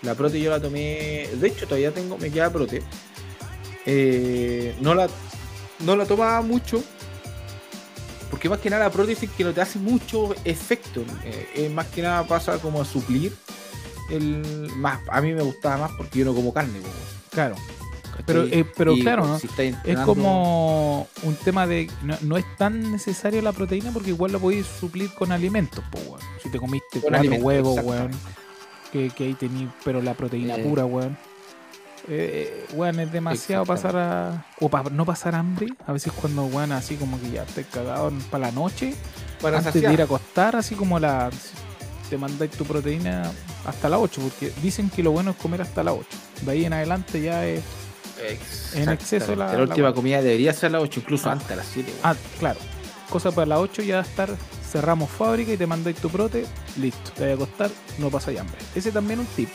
[0.00, 1.28] La prote yo la tomé.
[1.34, 2.82] De hecho, todavía tengo, me queda prote.
[3.84, 5.10] Eh, no la
[5.80, 6.82] no la tomaba mucho.
[8.30, 11.04] Porque más que nada la prote dicen que no te hace mucho efecto.
[11.24, 13.34] Eh, eh, más que nada pasa como a suplir.
[14.10, 16.80] El, más, a mí me gustaba más porque yo no como carne.
[16.80, 16.88] po,
[17.32, 17.56] Claro.
[18.26, 19.54] Pero, eh, pero Y, claro, pues, ¿no?
[19.54, 21.90] si Es como un tema de.
[22.02, 25.98] No, no es tan necesario la proteína porque igual la podéis suplir con alimentos, po,
[25.98, 26.20] weón.
[26.42, 28.10] Si te comiste Con cuatro huevos, weón.
[28.92, 30.62] Que, que ahí tení, pero la proteína Eh.
[30.62, 31.16] pura, weón.
[32.08, 34.46] Eh, weón, es demasiado pasar a.
[34.60, 35.68] O para no pasar hambre.
[35.86, 38.94] A veces cuando, weón, así como que ya estés cagado para la noche.
[39.40, 39.90] para antes saciar.
[39.90, 41.30] de ir a acostar, así como la.
[42.10, 43.30] Te mandáis tu proteína
[43.66, 46.06] hasta las 8, porque dicen que lo bueno es comer hasta las 8.
[46.42, 47.62] De ahí en adelante ya es.
[48.74, 51.32] En exceso la- la última comida debería ser a las 8, incluso Ah.
[51.32, 51.92] antes a las 7.
[52.02, 52.60] Ah, claro.
[53.10, 54.28] Cosa para las 8 ya estar,
[54.70, 56.44] cerramos fábrica y te mandáis tu prote,
[56.78, 58.58] listo, te vas a acostar, no pasa hambre.
[58.74, 59.48] Ese también es un tip.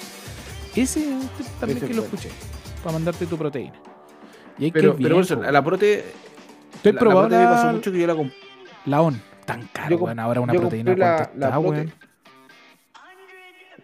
[0.76, 2.16] Ese es un tip también Ese que es lo bueno.
[2.18, 2.36] escuché,
[2.84, 3.74] para mandarte tu proteína.
[4.60, 6.06] Y hay Pero, que pero a la prote.
[6.82, 8.36] ¿Tú has la, la prote me la, pasó mucho que yo la compré.
[8.86, 9.22] la ON?
[9.45, 10.20] tan caro, Yo weón.
[10.20, 11.93] Ahora una yo proteína, la- ¿cuánto la está, prote-?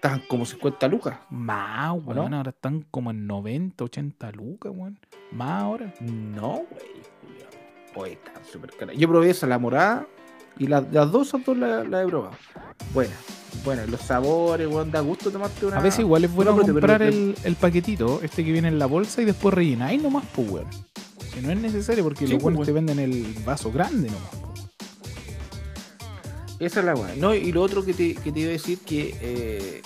[0.03, 1.17] Estaban como 50 lucas.
[1.29, 2.29] Más, ¿O weón.
[2.31, 2.35] no?
[2.37, 4.99] Ahora están como en 90, 80 lucas, weón.
[5.31, 5.93] Más ahora.
[6.01, 6.91] No, güey.
[7.95, 8.97] Oye, están súper caras.
[8.97, 10.05] Yo probé esa, la morada.
[10.59, 12.33] Y la- las dos, esas dos las las he probado.
[12.93, 13.13] Buena.
[13.63, 15.77] Bueno, los sabores, weón, da gusto tomarte una.
[15.77, 18.87] A veces igual es bueno comprar pero- el, el paquetito, este que viene en la
[18.87, 20.67] bolsa y después rellenáis nomás, pues, weón.
[21.33, 24.31] Si no es necesario, porque Sí, los buenos pues, te venden el vaso grande nomás.
[26.59, 27.15] Esa es la weá.
[27.17, 29.81] No, y lo otro que te, que te iba a decir que eh,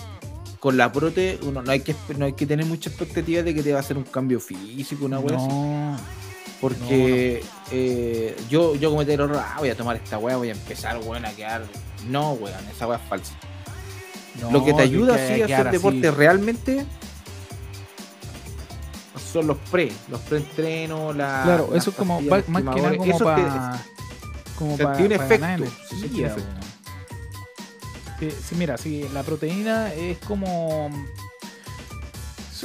[0.59, 3.63] con la prote uno no hay que no hay que tener mucha expectativa de que
[3.63, 5.25] te va a hacer un cambio físico, una así.
[5.27, 5.97] No,
[6.59, 10.53] Porque eh, yo, yo cometí el error, ah, voy a tomar esta weá, voy a
[10.53, 11.63] empezar, weón, a quedar.
[12.09, 13.33] No, weón, esa weá es falsa.
[14.51, 15.77] Lo que te ayuda que- así a hacer así.
[15.77, 16.85] deporte realmente
[19.31, 21.41] son los pre, los preentrenos, la.
[21.43, 22.51] Claro, eso es como, más que
[22.81, 23.85] nada como para.
[24.57, 24.97] Como para.
[24.97, 25.65] ganar efecto,
[28.20, 28.57] sí, sí, weón.
[28.57, 30.89] Mira, sí, la proteína es como.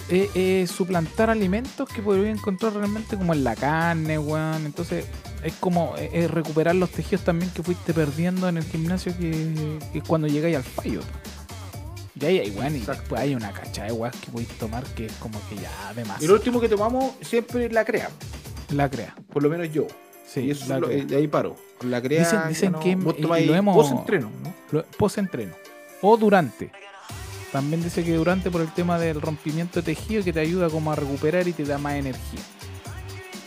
[0.09, 4.65] Es, es suplantar alimentos que podrían encontrar realmente como en la carne, weón.
[4.67, 5.05] Entonces,
[5.43, 10.01] es como es recuperar los tejidos también que fuiste perdiendo en el gimnasio que, que
[10.03, 11.01] cuando llegáis al fallo.
[12.19, 15.07] Y ahí hay, weón, y después hay una cacha de weas que podéis tomar que
[15.07, 18.11] es como que ya, Y además, lo último que tomamos siempre es la crea,
[18.71, 19.15] la crea.
[19.33, 19.87] por lo menos yo.
[20.33, 21.57] Sí, y eso lo- de ahí paro.
[21.83, 22.21] La crea.
[22.21, 24.55] Dicen- ya dicen no- que- vos y- lo hemos- post-entreno, ¿no?
[24.71, 25.53] Lo- Post-entreno.
[26.01, 26.71] O durante.
[27.53, 30.91] También dice que durante por el tema del rompimiento de tejido que te ayuda como
[30.91, 32.41] a recuperar y te da más energía.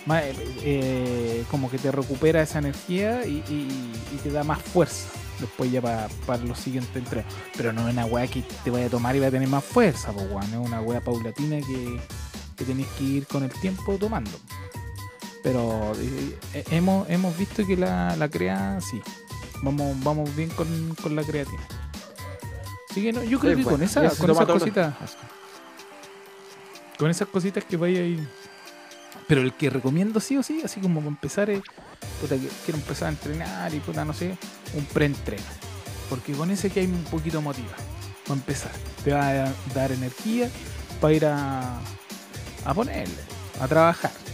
[0.06, 4.62] Más, eh, eh, como que te recupera esa energía y, y- y te da más
[4.62, 5.10] fuerza.
[5.40, 7.34] Después ya para, para los siguientes entrenos.
[7.58, 9.64] Pero no es una weá que te vaya a tomar y va a tener más
[9.64, 10.44] fuerza, pues weón.
[10.44, 12.00] Es una weá paulatina que,
[12.56, 14.32] que tenés que ir con el tiempo tomando.
[15.46, 19.00] Pero eh, eh, hemos, hemos visto que la, la crea, sí.
[19.62, 21.62] Vamos, vamos bien con, con la creatina.
[22.90, 24.96] Así que no, yo creo Sí, que bueno, con, esa, con esas cositas.
[26.98, 28.28] Con esas cositas que vaya ahí.
[29.28, 31.62] Pero el que recomiendo sí o sí, así como para empezar es.
[32.20, 34.36] Puta, quiero empezar a entrenar y puta, no sé,
[34.74, 35.44] un preentreno.
[36.10, 37.76] Porque con ese que hay un poquito motiva.
[38.24, 38.72] Para empezar.
[39.04, 40.50] Te va a dar energía
[41.00, 41.78] para ir a,
[42.66, 43.22] a ponerle,
[43.62, 44.25] a trabajar.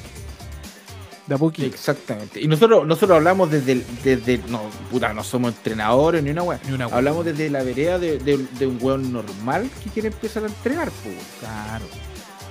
[1.27, 1.67] De a poquito.
[1.67, 2.41] Exactamente.
[2.41, 6.59] Y nosotros, nosotros hablamos desde, el- desde no, puta, no somos entrenadores ni una weá.
[6.91, 10.89] Hablamos desde la vereda de, de- de un weón normal que quiere empezar a entrenar,
[11.03, 11.15] pues.
[11.39, 11.85] Claro.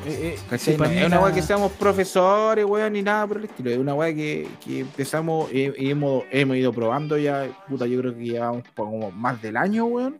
[0.06, 0.68] Eh, eh, es
[1.06, 3.70] una weá que seamos profesores, weón, ni nada por el estilo.
[3.70, 8.00] Es una weá que, que empezamos y, y hemos, hemos ido probando ya, puta, yo
[8.00, 10.18] creo que llevamos como más del año, weón.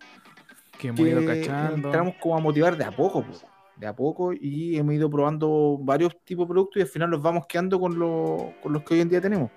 [0.77, 1.89] que hemos ido cachando.
[1.89, 3.33] entramos como a motivar de a poco, po,
[3.81, 7.23] de a poco, y hemos ido probando varios tipos de productos y al final nos
[7.23, 9.51] vamos quedando con, lo- con los que hoy en día tenemos.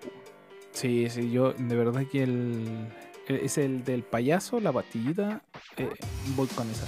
[0.72, 2.88] Sí, sí, yo de verdad que el,
[3.28, 5.44] el- es el del payaso, la pastillita,
[5.78, 5.90] eh,
[6.36, 6.86] voy con esa.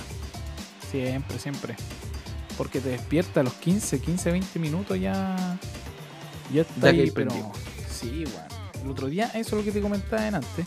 [0.89, 1.75] Siempre, siempre.
[2.57, 5.59] Porque te despierta a los 15, 15, 20 minutos ya.
[6.53, 7.31] Ya está ahí, pero.
[7.89, 8.83] Sí, weón.
[8.85, 10.65] El otro día, eso es lo que te comentaba en antes.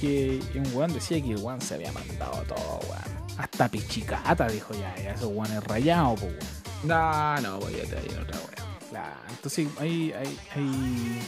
[0.00, 3.19] Que un weón decía que el weón se había mandado todo, weón.
[3.40, 6.44] Hasta pichicata, dijo ya, ya esos weones rayados, pues, weón.
[6.84, 8.78] No, no, voy a traer otra weá.
[8.90, 11.22] Claro, entonces ahí, ahí, ahí-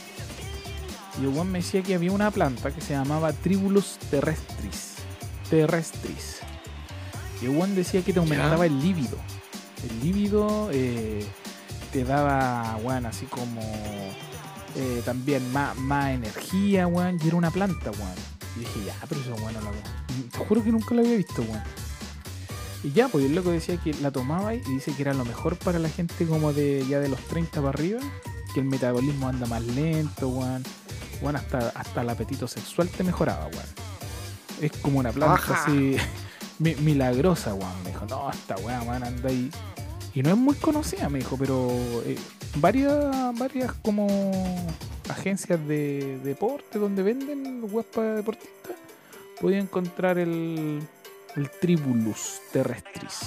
[1.18, 4.94] Y el weón me decía que había una planta que se llamaba Tribulus terrestris.
[5.48, 6.38] Terrestris.
[7.40, 9.16] Y el weón decía que te aumentaba el líbido.
[9.88, 11.26] El líbido eh,
[11.92, 13.60] te daba, weón, así como
[14.76, 17.18] eh, también más, más energía, weón.
[17.22, 18.14] Y era una planta, weón.
[18.56, 19.70] Y dije, ya, pero eso, weón, no la
[20.30, 21.62] Te juro que nunca la había visto, weón.
[22.85, 25.57] Y ya, pues el loco decía que la tomaba y dice que era lo mejor
[25.57, 28.01] para la gente como de ya de los 30 para arriba,
[28.55, 30.62] que el metabolismo anda más lento, weón.
[31.20, 33.66] Weón, hasta, hasta el apetito sexual te mejoraba, weón.
[34.61, 35.62] Es como una planta Ajá.
[35.64, 35.97] así
[36.59, 37.83] mi- milagrosa, weón.
[37.85, 39.51] Me dijo, no, esta weón, weón, anda ahí.
[40.14, 41.70] Y no es muy conocida, me dijo, pero
[42.05, 42.18] eh,
[42.57, 42.93] varias,
[43.39, 44.09] varias como
[45.09, 48.76] agencias de deporte donde venden weas para deportistas,
[49.41, 50.80] podía encontrar el,
[51.37, 53.18] el Tribulus terrestris.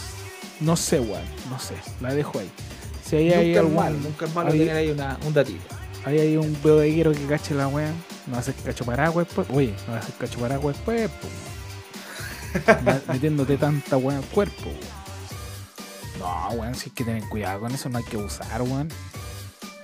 [0.59, 2.49] No sé, weón, no sé, la dejo ahí.
[3.05, 5.75] Si ahí hay es algún, malo, nunca es malo hay- tener ahí una, un datito.
[6.05, 7.91] ahí hay un bodeguero que cache la weá,
[8.27, 9.47] no hace cacho paraguas después.
[9.51, 11.09] Oye, no hace cacho paraguas después,
[13.07, 15.05] Metiéndote tanta weá al cuerpo, weón.
[16.19, 18.89] No, weón, si hay que tener cuidado con eso, no hay que usar, weón.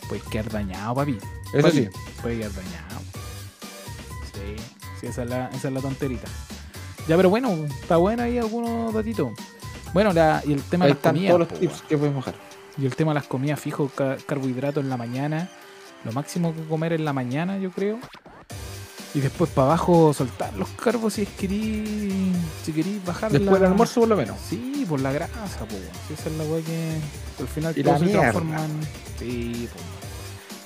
[0.07, 1.17] Puede quedar dañado, papi.
[1.53, 1.89] Eso Papi, sí.
[2.21, 3.01] Puede quedar dañado.
[4.33, 4.55] Sí,
[4.99, 6.27] sí, esa es la, esa es la tonterita.
[7.07, 7.49] Ya, pero bueno,
[7.81, 9.31] está bueno ahí algunos datitos.
[9.93, 11.33] Bueno, la, y el tema Ahí de las están comidas.
[11.35, 12.39] todos los tips que podemos dejar.
[12.77, 15.49] Y el tema de las comidas fijo, ca- carbohidratos en la mañana.
[16.05, 17.99] Lo máximo que comer en la mañana, yo creo.
[19.13, 22.33] Y después para abajo soltar los carbos si es querís,
[22.63, 23.67] si querís bajar Después del la...
[23.69, 24.37] almuerzo, por lo menos.
[24.49, 25.33] Sí, por la grasa.
[26.07, 26.97] Si esa es la weá que
[27.41, 28.21] al final Y todo la se mierda.
[28.21, 28.87] transforma en-
[29.19, 29.79] Sí, po.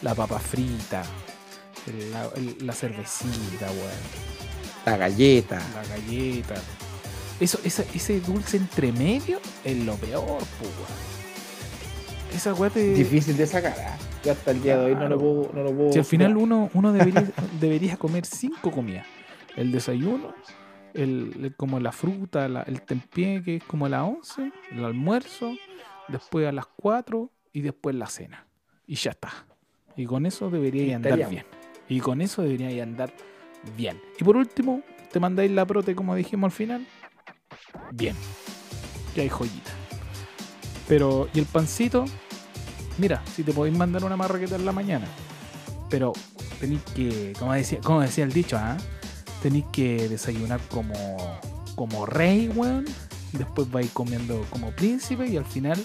[0.03, 1.01] La papa frita,
[2.11, 4.35] la, el- la cervecita, weón.
[4.85, 5.59] La galleta.
[5.73, 6.55] La galleta.
[7.39, 11.05] Eso, esa- ese dulce entre medio es lo peor, weón.
[12.33, 12.93] Esa weá te.
[12.93, 13.75] Difícil de sacar.
[14.23, 15.51] Yo hasta el día de hoy no lo puedo.
[15.53, 17.23] No lo puedo Si al final uno, uno debería,
[17.59, 19.05] debería comer cinco comidas.
[19.55, 20.33] El desayuno,
[20.93, 24.83] el, el- como la fruta, la- el tempié, que es como a las 11, el
[24.85, 25.53] almuerzo,
[26.09, 28.45] después a las 4 y después la cena.
[28.87, 29.31] Y ya está.
[29.95, 31.45] Y con eso debería andar bien.
[31.87, 33.13] Y con eso debería andar
[33.75, 34.01] bien.
[34.19, 36.87] Y por último, te mandáis la prote como dijimos al final.
[37.91, 38.15] Bien.
[39.13, 39.71] Que hay joyita.
[40.87, 42.05] Pero, ¿y el pancito?
[42.97, 45.07] Mira, si te podéis mandar una marraqueta en la mañana.
[45.89, 46.13] Pero
[46.59, 48.77] tenéis que, como decía, como decía el dicho, ¿ah?
[49.41, 50.95] tenéis que desayunar como,
[51.75, 52.85] como rey, weón.
[53.33, 55.83] Después vais comiendo como príncipe y al final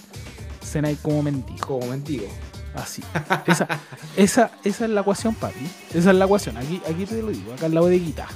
[0.62, 1.66] cenáis como mendigo.
[1.66, 2.26] Como mendigo.
[2.74, 3.02] Así.
[3.46, 3.66] Esa,
[4.16, 5.66] esa, esa es la ecuación, papi.
[5.92, 6.56] Esa es la ecuación.
[6.56, 8.26] Aquí, aquí te lo digo, acá en la bodeguita.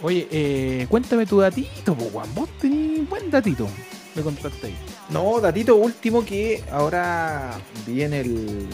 [0.00, 2.34] Oye, eh, cuéntame tu datito, po, Juan.
[2.34, 3.68] Vos tenés buen datito.
[4.14, 4.76] Me contaste ahí.
[5.10, 8.68] No, datito último que ahora vi en el.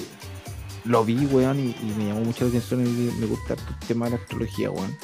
[0.84, 2.88] Lo vi, weón, y, y me llamó mucho la atención y
[3.18, 4.96] me gusta el tema de la astrología, weón.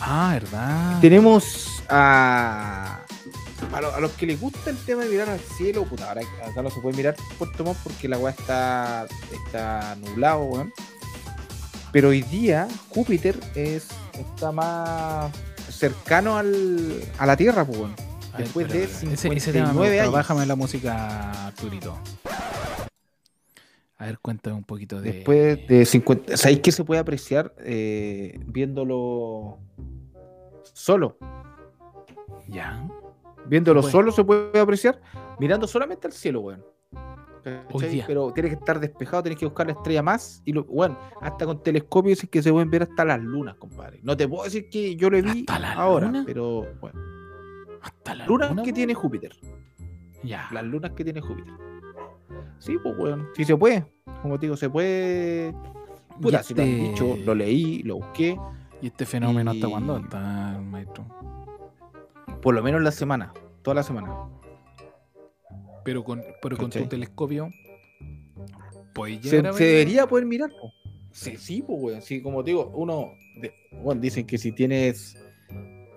[0.00, 1.00] Ah, ¿verdad?
[1.00, 3.01] Tenemos a.
[3.72, 6.22] A, lo- a los que les gusta el tema de mirar al cielo, puta, ahora
[6.44, 10.72] acá no se puede mirar Puerto Montt porque la weá está, está nublado, weón.
[11.90, 15.32] Pero hoy día Júpiter es, está más
[15.70, 17.94] cercano al, a la Tierra, pues, weón.
[18.32, 19.12] A ver, después de espera.
[19.12, 20.02] Ese, ese tema 59 gusta.
[20.02, 20.12] años.
[20.12, 21.98] Bájame la música, Arturito.
[23.98, 25.12] A ver, cuéntame un poquito de.
[25.12, 26.36] Después de 50.
[26.36, 29.58] ¿Sabéis que se puede apreciar eh, viéndolo
[30.72, 31.16] solo?
[32.48, 32.82] Ya.
[33.46, 35.00] Viéndolo solo se puede apreciar
[35.38, 36.64] mirando solamente al cielo, weón.
[37.42, 40.42] Pero tiene que estar despejado, tienes que buscar la estrella más.
[40.44, 43.98] Y lo, bueno, hasta con telescopio dicen que se pueden ver hasta las lunas, compadre.
[44.02, 46.22] No te puedo decir que yo lo vi ¿Hasta la ahora, luna?
[46.24, 47.00] pero bueno.
[47.82, 49.36] Hasta la Lunas luna, que tiene Júpiter.
[50.22, 50.48] Ya.
[50.52, 51.52] Las lunas que tiene Júpiter.
[52.60, 53.28] Sí, pues, weón.
[53.34, 53.84] Sí se puede.
[54.22, 55.52] Como te digo, se puede.
[56.20, 58.38] Puta, y, si lo han este, dicho, lo leí, lo busqué.
[58.80, 61.04] ¿Y este fenómeno hasta cuándo está, maestro?
[62.42, 63.32] Por lo menos la semana.
[63.62, 64.14] Toda la semana.
[65.84, 67.48] Pero con, pero con tu telescopio.
[69.22, 70.50] Se, a se debería poder mirar.
[71.12, 72.02] Sí, sí, pues, weón.
[72.02, 73.12] Sí, como te digo, uno.
[73.40, 75.16] de- bueno, dicen que si tienes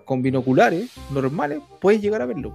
[0.04, 2.52] con binoculares normales, puedes llegar a verlo.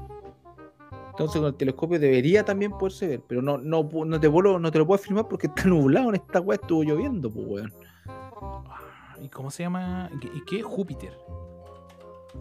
[1.09, 4.71] Entonces con el telescopio debería también poderse ver, pero no, no, no, te, puedo, no
[4.71, 7.73] te lo puedo filmar porque está nublado en esta weá, estuvo lloviendo, pues weón.
[8.07, 10.09] Ah, ¿Y cómo se llama?
[10.15, 10.61] ¿Y qué- ¿Y qué?
[10.63, 11.13] Júpiter.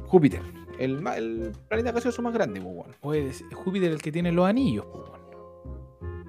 [0.06, 0.40] Júpiter,
[0.80, 2.96] el, el planeta gaseoso más grande, pues.
[3.00, 4.86] Oye, es Júpiter el que tiene los anillos.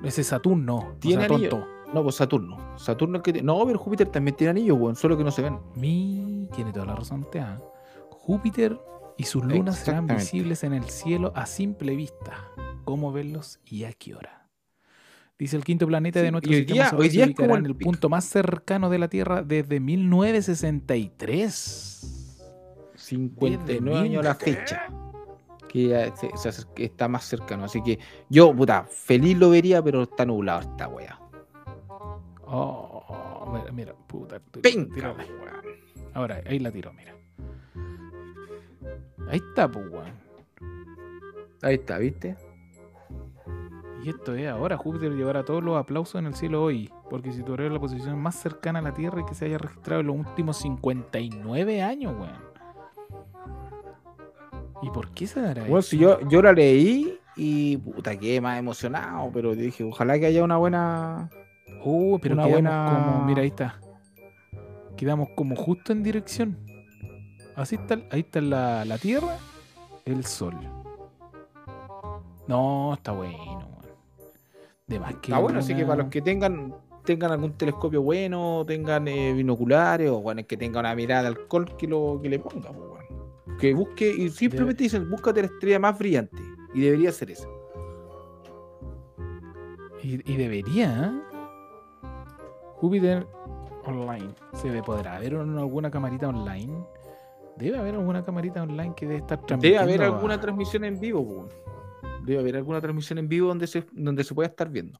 [0.03, 0.95] Ese Saturno.
[0.99, 1.67] ¿Tiene o sea, tonto.
[1.93, 2.77] No, pues Saturno.
[2.77, 5.41] Saturno el que tiene- No, pero Júpiter también tiene anillos, weón, solo que no se
[5.41, 5.57] ven.
[5.75, 7.59] Mi, tiene toda la razón, te ah.
[8.09, 8.79] Júpiter
[9.17, 12.47] y sus lunas serán visibles en el cielo a simple vista.
[12.83, 14.49] ¿Cómo verlos y a qué hora?
[15.37, 17.75] Dice el quinto planeta Sí, de nuestro sistema solar hoy día es como en el
[17.75, 22.20] punto más cercano de la Tierra desde 1963.
[23.17, 24.87] 59 Desde años a la fecha.
[25.67, 27.65] Que se- se está más cercano.
[27.65, 27.99] Así que
[28.29, 31.19] yo, puta, feliz lo vería, pero está nublado esta weá.
[32.45, 34.39] Oh, mira, mira, puta.
[34.51, 35.17] tú- weón.
[36.13, 37.13] Ahora, ahí la tiro, mira.
[39.29, 40.11] Ahí está, pues, weón.
[41.61, 42.35] Ahí está, ¿viste?
[44.03, 47.69] Y esto es ahora, Júpiter llevará todos los aplausos en el cielo hoy, porque situará
[47.69, 50.57] la posición más cercana a la Tierra y que se haya registrado en los últimos
[50.57, 52.50] 59 años, weón.
[54.81, 55.89] ¿Y por qué se dará Bueno, eso?
[55.89, 60.43] si yo, yo la leí y puta, quedé más emocionado, pero dije, ojalá que haya
[60.43, 61.29] una buena.
[61.83, 63.79] Uh, pero una buena- como, mira, ahí está.
[64.97, 66.57] Quedamos como justo en dirección.
[67.55, 69.37] Así está, ahí está la, la Tierra,
[70.05, 70.55] el Sol.
[72.47, 73.65] No, está bueno, weón.
[74.87, 76.73] De más que Está bueno, así que para los que tengan
[77.05, 81.75] tengan algún telescopio bueno, tengan eh, binoculares, o bueno, que tenga una mirada de alcohol
[81.77, 83.00] que lo que le ponga, pues, weón.
[83.59, 86.37] Que busque, y simplemente dicen, búscate la estrella más brillante.
[86.73, 87.47] Y debería ser esa.
[90.03, 92.07] Y, y debería, ¿eh?
[92.77, 93.27] Júpiter
[93.85, 94.33] online.
[94.53, 96.73] ¿Se ve, podrá haber un- alguna camarita online?
[97.57, 99.83] Debe haber alguna camarita online que debe estar Debe transmitiendo.
[99.83, 101.47] haber a- alguna transmisión en vivo.
[102.23, 104.99] Debe haber alguna transmisión en vivo donde se, donde se pueda estar viendo.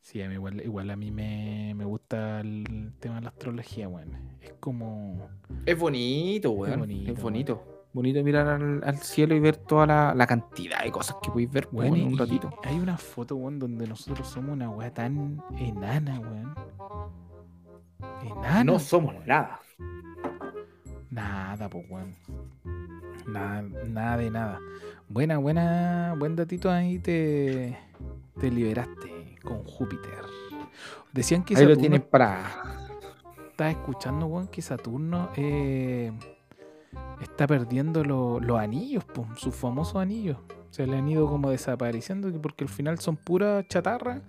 [0.00, 3.88] Sí, a mí igual, igual a mí me, me gusta el tema de la astrología,
[3.88, 4.16] weón.
[4.40, 5.28] Es como.
[5.66, 6.80] Es bonito, weón.
[6.80, 7.84] bonito, es bonito.
[7.92, 11.50] Bonito mirar al, al cielo y ver toda la, la cantidad de cosas que podéis
[11.50, 12.50] ver Weón, en un ratito.
[12.62, 16.54] hay una foto, weón, donde nosotros somos una weá tan enana, weón.
[18.22, 18.64] Enana.
[18.64, 19.60] No somos nada.
[21.10, 22.14] Nada, pues, weón.
[23.26, 24.60] Nada, nada de nada.
[25.08, 27.78] Buena, buena, buen datito ahí te,
[28.38, 29.17] te liberaste
[29.48, 30.12] con Júpiter.
[31.12, 32.42] Decían que Ahí lo Saturno, tienen para.
[33.50, 36.12] estaba escuchando, weón, que Saturno eh,
[37.22, 39.04] está perdiendo lo- los anillos,
[39.36, 40.36] sus famosos anillos.
[40.70, 44.20] Se le han ido como desapareciendo que porque al final son pura chatarra,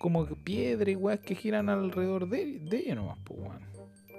[0.00, 3.70] como piedra y weas que giran alrededor de, de ellos nomás, pues, weón.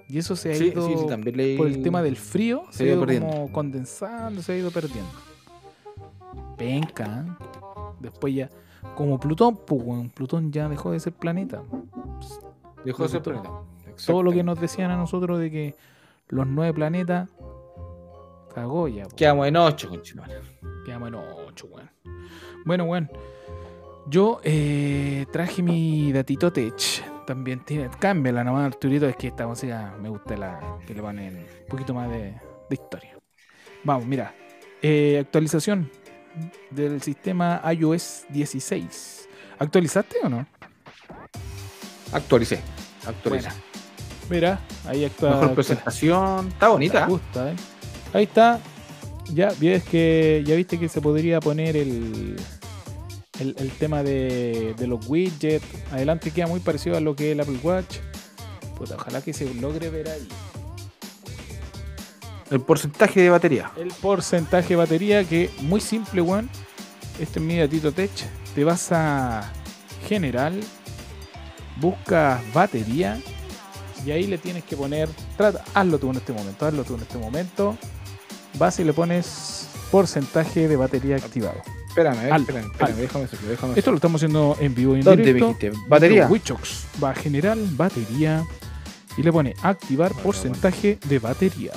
[0.07, 2.63] Y eso se ha Sí, ido sí, sí, también leí- por el tema del frío,
[2.71, 3.29] se, se ha ido ido perdiendo.
[3.29, 5.11] como condensando, se ha ido perdiendo.
[6.57, 7.45] Penca, ¿eh?
[7.99, 8.49] Después ya,
[8.95, 11.61] como Plutón, pues, Plutón ya dejó de ser planeta.
[12.85, 13.53] Dejó de ser todo- planeta.
[14.05, 15.75] Todo lo que nos decían a nosotros de que
[16.29, 17.29] los nueve planetas
[18.55, 19.03] cagó ya.
[19.05, 19.15] po.
[19.15, 20.39] Quedamos en 8, conchetumare.
[20.85, 21.89] Quedamos en ocho, weón.
[22.65, 23.09] Bueno, weón.
[24.07, 26.73] Yo eh, traje mi datito tech.
[27.27, 27.89] También tiene.
[27.99, 29.07] Cámbiala nomás, Arturito.
[29.07, 32.31] Es que esta música me gusta la que le ponen un poquito más de,
[32.69, 33.15] de historia.
[33.83, 34.33] Vamos, mira.
[34.81, 35.89] Eh, actualización
[36.69, 39.27] del sistema iOS 16.
[39.59, 40.47] ¿Actualizaste o no?
[42.11, 42.59] Actualicé.
[43.05, 43.49] Actualicé.
[43.49, 43.61] Buena.
[44.29, 46.47] Mira, ahí actua- Mejor presentación.
[46.49, 47.05] Está bonita.
[47.05, 47.55] Me gusta, ¿eh?
[48.13, 48.59] Ahí está.
[49.33, 52.35] Ya, ves que, ya viste que se podría poner el,
[53.39, 55.65] el, el tema de, de los widgets.
[55.91, 57.97] Adelante queda muy parecido a lo que es el Apple Watch.
[58.77, 60.27] Puta, ojalá que se logre ver ahí.
[62.51, 63.71] El porcentaje de batería.
[63.77, 66.49] El porcentaje de batería que muy simple, weón.
[67.19, 68.11] Este es mi datito tech.
[68.53, 69.49] Te vas a
[70.07, 70.59] general,
[71.79, 73.19] buscas batería
[74.05, 77.01] y ahí le tienes que poner, trata, hazlo tú en este momento, hazlo tú en
[77.01, 77.77] este momento.
[78.57, 81.61] Vas y le pones porcentaje de batería activado.
[81.87, 82.97] Espérame, Al- espérame, espérame, al.
[83.01, 85.47] déjame hacerlo, déjame Esto lo estamos haciendo en vivo y en ¿Dónde me directo.
[85.59, 85.71] dijiste?
[85.87, 86.27] ¿Batería?
[86.27, 88.43] Wichox va a general batería
[89.17, 91.71] y le pone activar Bueno, porcentaje de batería.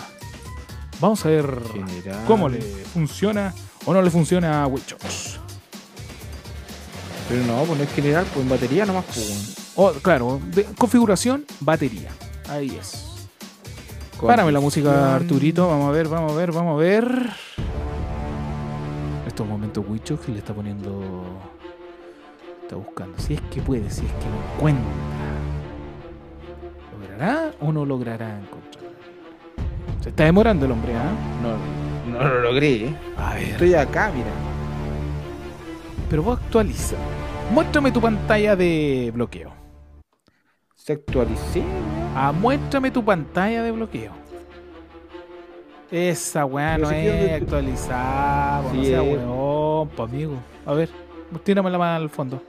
[1.05, 2.25] Vamos a ver General.
[2.27, 3.53] cómo le funciona
[3.85, 5.39] o no le funciona a Wichox.
[7.29, 9.05] Pero no, pues no es general, pues en batería nomás.
[9.05, 9.55] Pues.
[9.77, 12.09] Oh, claro, de- configuración batería.
[12.49, 13.05] Ahí es.
[14.19, 15.69] Párame la música, Arturito.
[15.69, 17.31] Vamos a ver, vamos a ver, vamos a ver.
[19.27, 21.23] Estos momentos Wichox le está poniendo.
[22.63, 23.19] Está buscando.
[23.19, 24.85] Si es que puede, si es que lo encuentra.
[26.99, 28.64] ¿Logrará o no logrará encontrar?
[30.05, 31.13] Se está demorando el hombre, ¿ah?
[31.41, 32.97] No, no lo logré, ¿eh?
[33.17, 33.45] A ver.
[33.45, 34.29] Estoy acá, mira.
[36.11, 36.97] Pero vos actualiza.
[37.51, 39.51] Muéstrame tu pantalla de bloqueo.
[40.75, 41.63] Se actualicé.
[42.15, 44.13] Ah, muéstrame tu pantalla de bloqueo.
[45.91, 49.09] Esa weá no es actualizada, po, no Sí sea es.
[49.17, 50.35] weón, po, amigo.
[50.67, 50.91] A ver,
[51.45, 52.43] tírame la mano al fondo.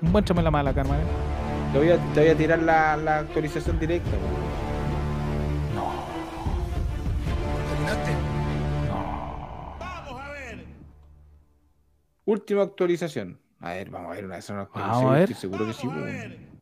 [0.00, 1.02] Muéstrame la mano acá, hermano.
[1.72, 4.10] Te voy a, te voy a tirar la, la actualización directa.
[4.10, 4.51] weón.
[12.24, 13.38] Última actualización.
[13.60, 15.22] A ver, vamos a ver una de esas Vamos a ver.
[15.30, 15.86] Estoy seguro que sí.
[15.86, 16.60] weón.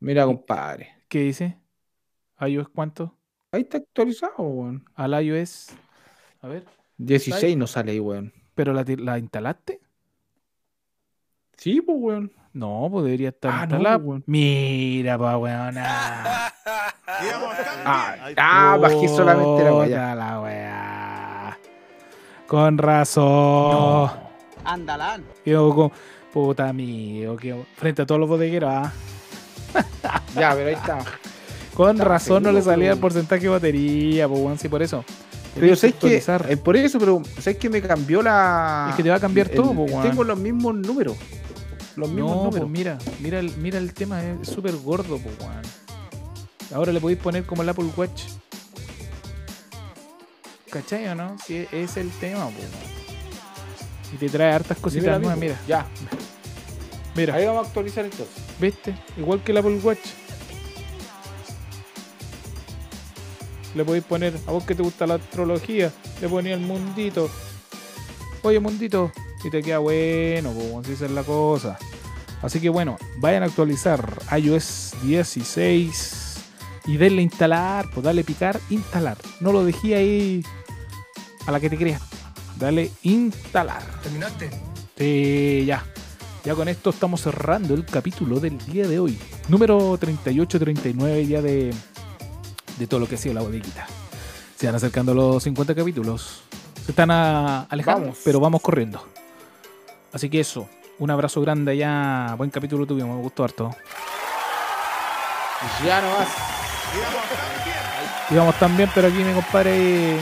[0.00, 0.94] Mira, compadre.
[1.08, 1.58] ¿Qué dice?
[2.40, 3.16] iOS cuánto?
[3.52, 4.84] Ahí está actualizado, weón.
[4.94, 5.68] Al iOS.
[6.40, 6.64] A ver.
[6.96, 8.32] 16 no sale ahí, weón.
[8.54, 9.80] ¿Pero la, la instalaste?
[11.56, 12.32] Sí, pues, weón.
[12.52, 13.96] No, pues debería estar Ah, no, instalada.
[13.98, 14.24] weón.
[14.26, 16.52] Mira, pa, weona.
[17.84, 20.14] Ah, ah bajé solamente la weá.
[20.14, 21.58] La weá.
[22.46, 24.10] Con razón.
[24.64, 25.24] Andalán.
[25.44, 25.92] Quedó con.
[26.32, 27.36] Puta amigo.
[27.36, 28.70] quedó- Frente a todos los bodegueros.
[28.72, 28.92] ah.
[30.34, 30.98] Ya, pero ahí está.
[31.74, 35.04] Con Está razón no le salía el porcentaje de batería, pues weón, sí, por eso.
[35.54, 35.94] Pero Tenés sabes
[36.46, 38.88] que, eh, por eso, pero sabes que me cambió la.
[38.90, 40.02] Es que te va a cambiar el- todo, po, weón.
[40.02, 41.16] Tengo los mismos números.
[41.96, 42.60] Los mismos No, números.
[42.60, 45.62] pues mira, mira el, mira el tema, es súper gordo, pues weón.
[46.74, 48.22] Ahora le podéis poner como el Apple Watch.
[50.70, 51.36] ¿Cachai o no?
[51.44, 52.66] Si es, es el tema, pues
[54.12, 55.60] Y te trae hartas cositas nuevas, mira.
[55.66, 55.86] Ya,
[57.14, 58.50] Mira, ahí vamos a actualizar entonces.
[58.60, 58.94] ¿viste?
[59.16, 59.98] Igual que el Apple Watch.
[63.74, 67.30] Le podéis poner, a vos que te gusta la astrología, le ponía el mundito.
[68.42, 69.12] Oye, mundito.
[69.44, 71.78] Y te queda bueno, pues así es la cosa.
[72.42, 76.40] Así que bueno, vayan a actualizar iOS 16
[76.86, 79.18] y denle instalar, pues dale picar, instalar.
[79.40, 80.44] No lo dejé ahí
[81.46, 82.02] a la que te creas.
[82.60, 83.82] Dale instalar.
[84.02, 84.50] ¿Terminaste?
[84.96, 85.84] Sí, ya.
[86.44, 89.18] Ya con esto estamos cerrando el capítulo del día de hoy.
[89.48, 91.74] Número 38-39 ya de,
[92.78, 93.86] de todo lo que ha sido la bodeguita.
[94.56, 96.42] Se van acercando los 50 capítulos.
[96.84, 98.18] Se están a- alejando, Vamos.
[98.24, 99.06] pero vamos corriendo.
[100.12, 100.68] Así que eso,
[100.98, 102.34] un abrazo grande ya.
[102.36, 103.70] Buen capítulo tuvimos, me gustó harto.
[105.84, 106.28] Ya no más.
[108.30, 110.18] Íbamos también, pero aquí mi compadre.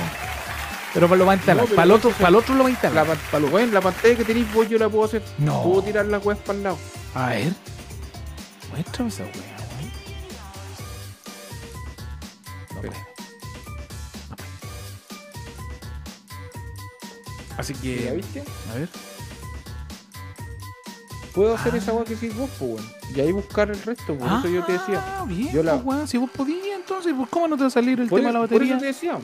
[0.94, 1.68] Pero lo va a instalar.
[1.68, 3.06] No, para, el otro, para el otro lo va a La, instalar.
[3.06, 5.22] pan- pa- lo- bueno, la pantalla que tenéis vos yo la puedo hacer.
[5.38, 5.62] No.
[5.62, 6.78] Puedo tirar la web para el lado.
[7.14, 7.52] A ver.
[8.70, 9.58] Muéstrame esa weón.
[12.74, 13.08] No.
[17.56, 18.12] Así ¿Ya que.
[18.16, 18.44] viste?
[18.70, 18.88] A ver.
[21.34, 21.78] Puedo hacer Ah.
[21.78, 22.92] esa web que sí vos, pues, weón.
[23.14, 25.02] Y ahí buscar el resto, por eso yo te decía.
[25.06, 26.10] Ah, bien, Yo la- pues.
[26.10, 28.30] Si vos podías, entonces, pues, ¿cómo no te va a salir el tema de la
[28.30, 28.74] eso- por batería?
[28.74, 29.18] eso te decía.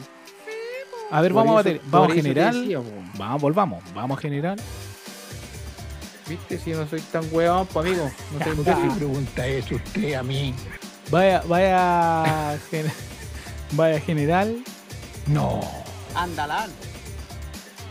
[1.10, 1.81] A ver, por vamos a eso- batería.
[1.90, 2.85] Vamos a eso general.
[3.18, 3.85] Vamos, volvamos.
[3.94, 4.60] Vamos a general.
[6.28, 6.59] ¿Viste?
[6.59, 8.10] Si no soy tan weón, pues amigo.
[8.32, 8.90] No ¿Qué imbécil.
[8.98, 10.55] pregunta es usted a mí?
[11.10, 12.59] Vaya, vaya.
[12.70, 12.90] gen-
[13.72, 14.56] vaya general.
[15.26, 15.60] No.
[16.14, 16.70] Andalán.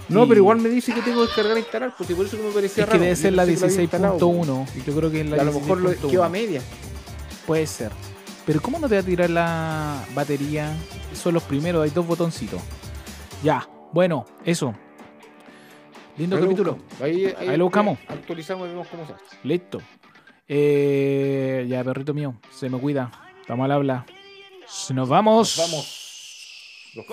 [0.10, 2.44] No, pero igual me dice que tengo que descargar e instalar, y por eso que
[2.44, 3.03] me parecía Es que raro.
[3.03, 4.84] debe Yo ser la pensé que lo había instalado, 16.1.
[4.85, 6.10] Yo creo que es la a lo mejor lo 16.1.
[6.11, 6.61] quedó a media.
[7.48, 7.91] Puede ser.
[8.45, 10.76] Pero ¿cómo no te va a tirar la batería?
[11.15, 12.61] Son los primeros, hay dos botoncitos.
[13.44, 14.74] Ya, bueno, eso.
[16.18, 16.78] Lindo Ahí capítulo.
[17.02, 17.99] Ahí, ahí, Ahí lo buscamos.
[18.07, 19.38] Actualizamos y vemos cómo se hace.
[19.44, 19.82] Listo.
[20.48, 23.11] Eh, ya, perrito mío, se me cuida.
[23.41, 24.06] Estamos al habla.
[24.94, 25.56] Nos vamos.
[25.57, 26.94] Vamos.
[26.95, 27.06] Los.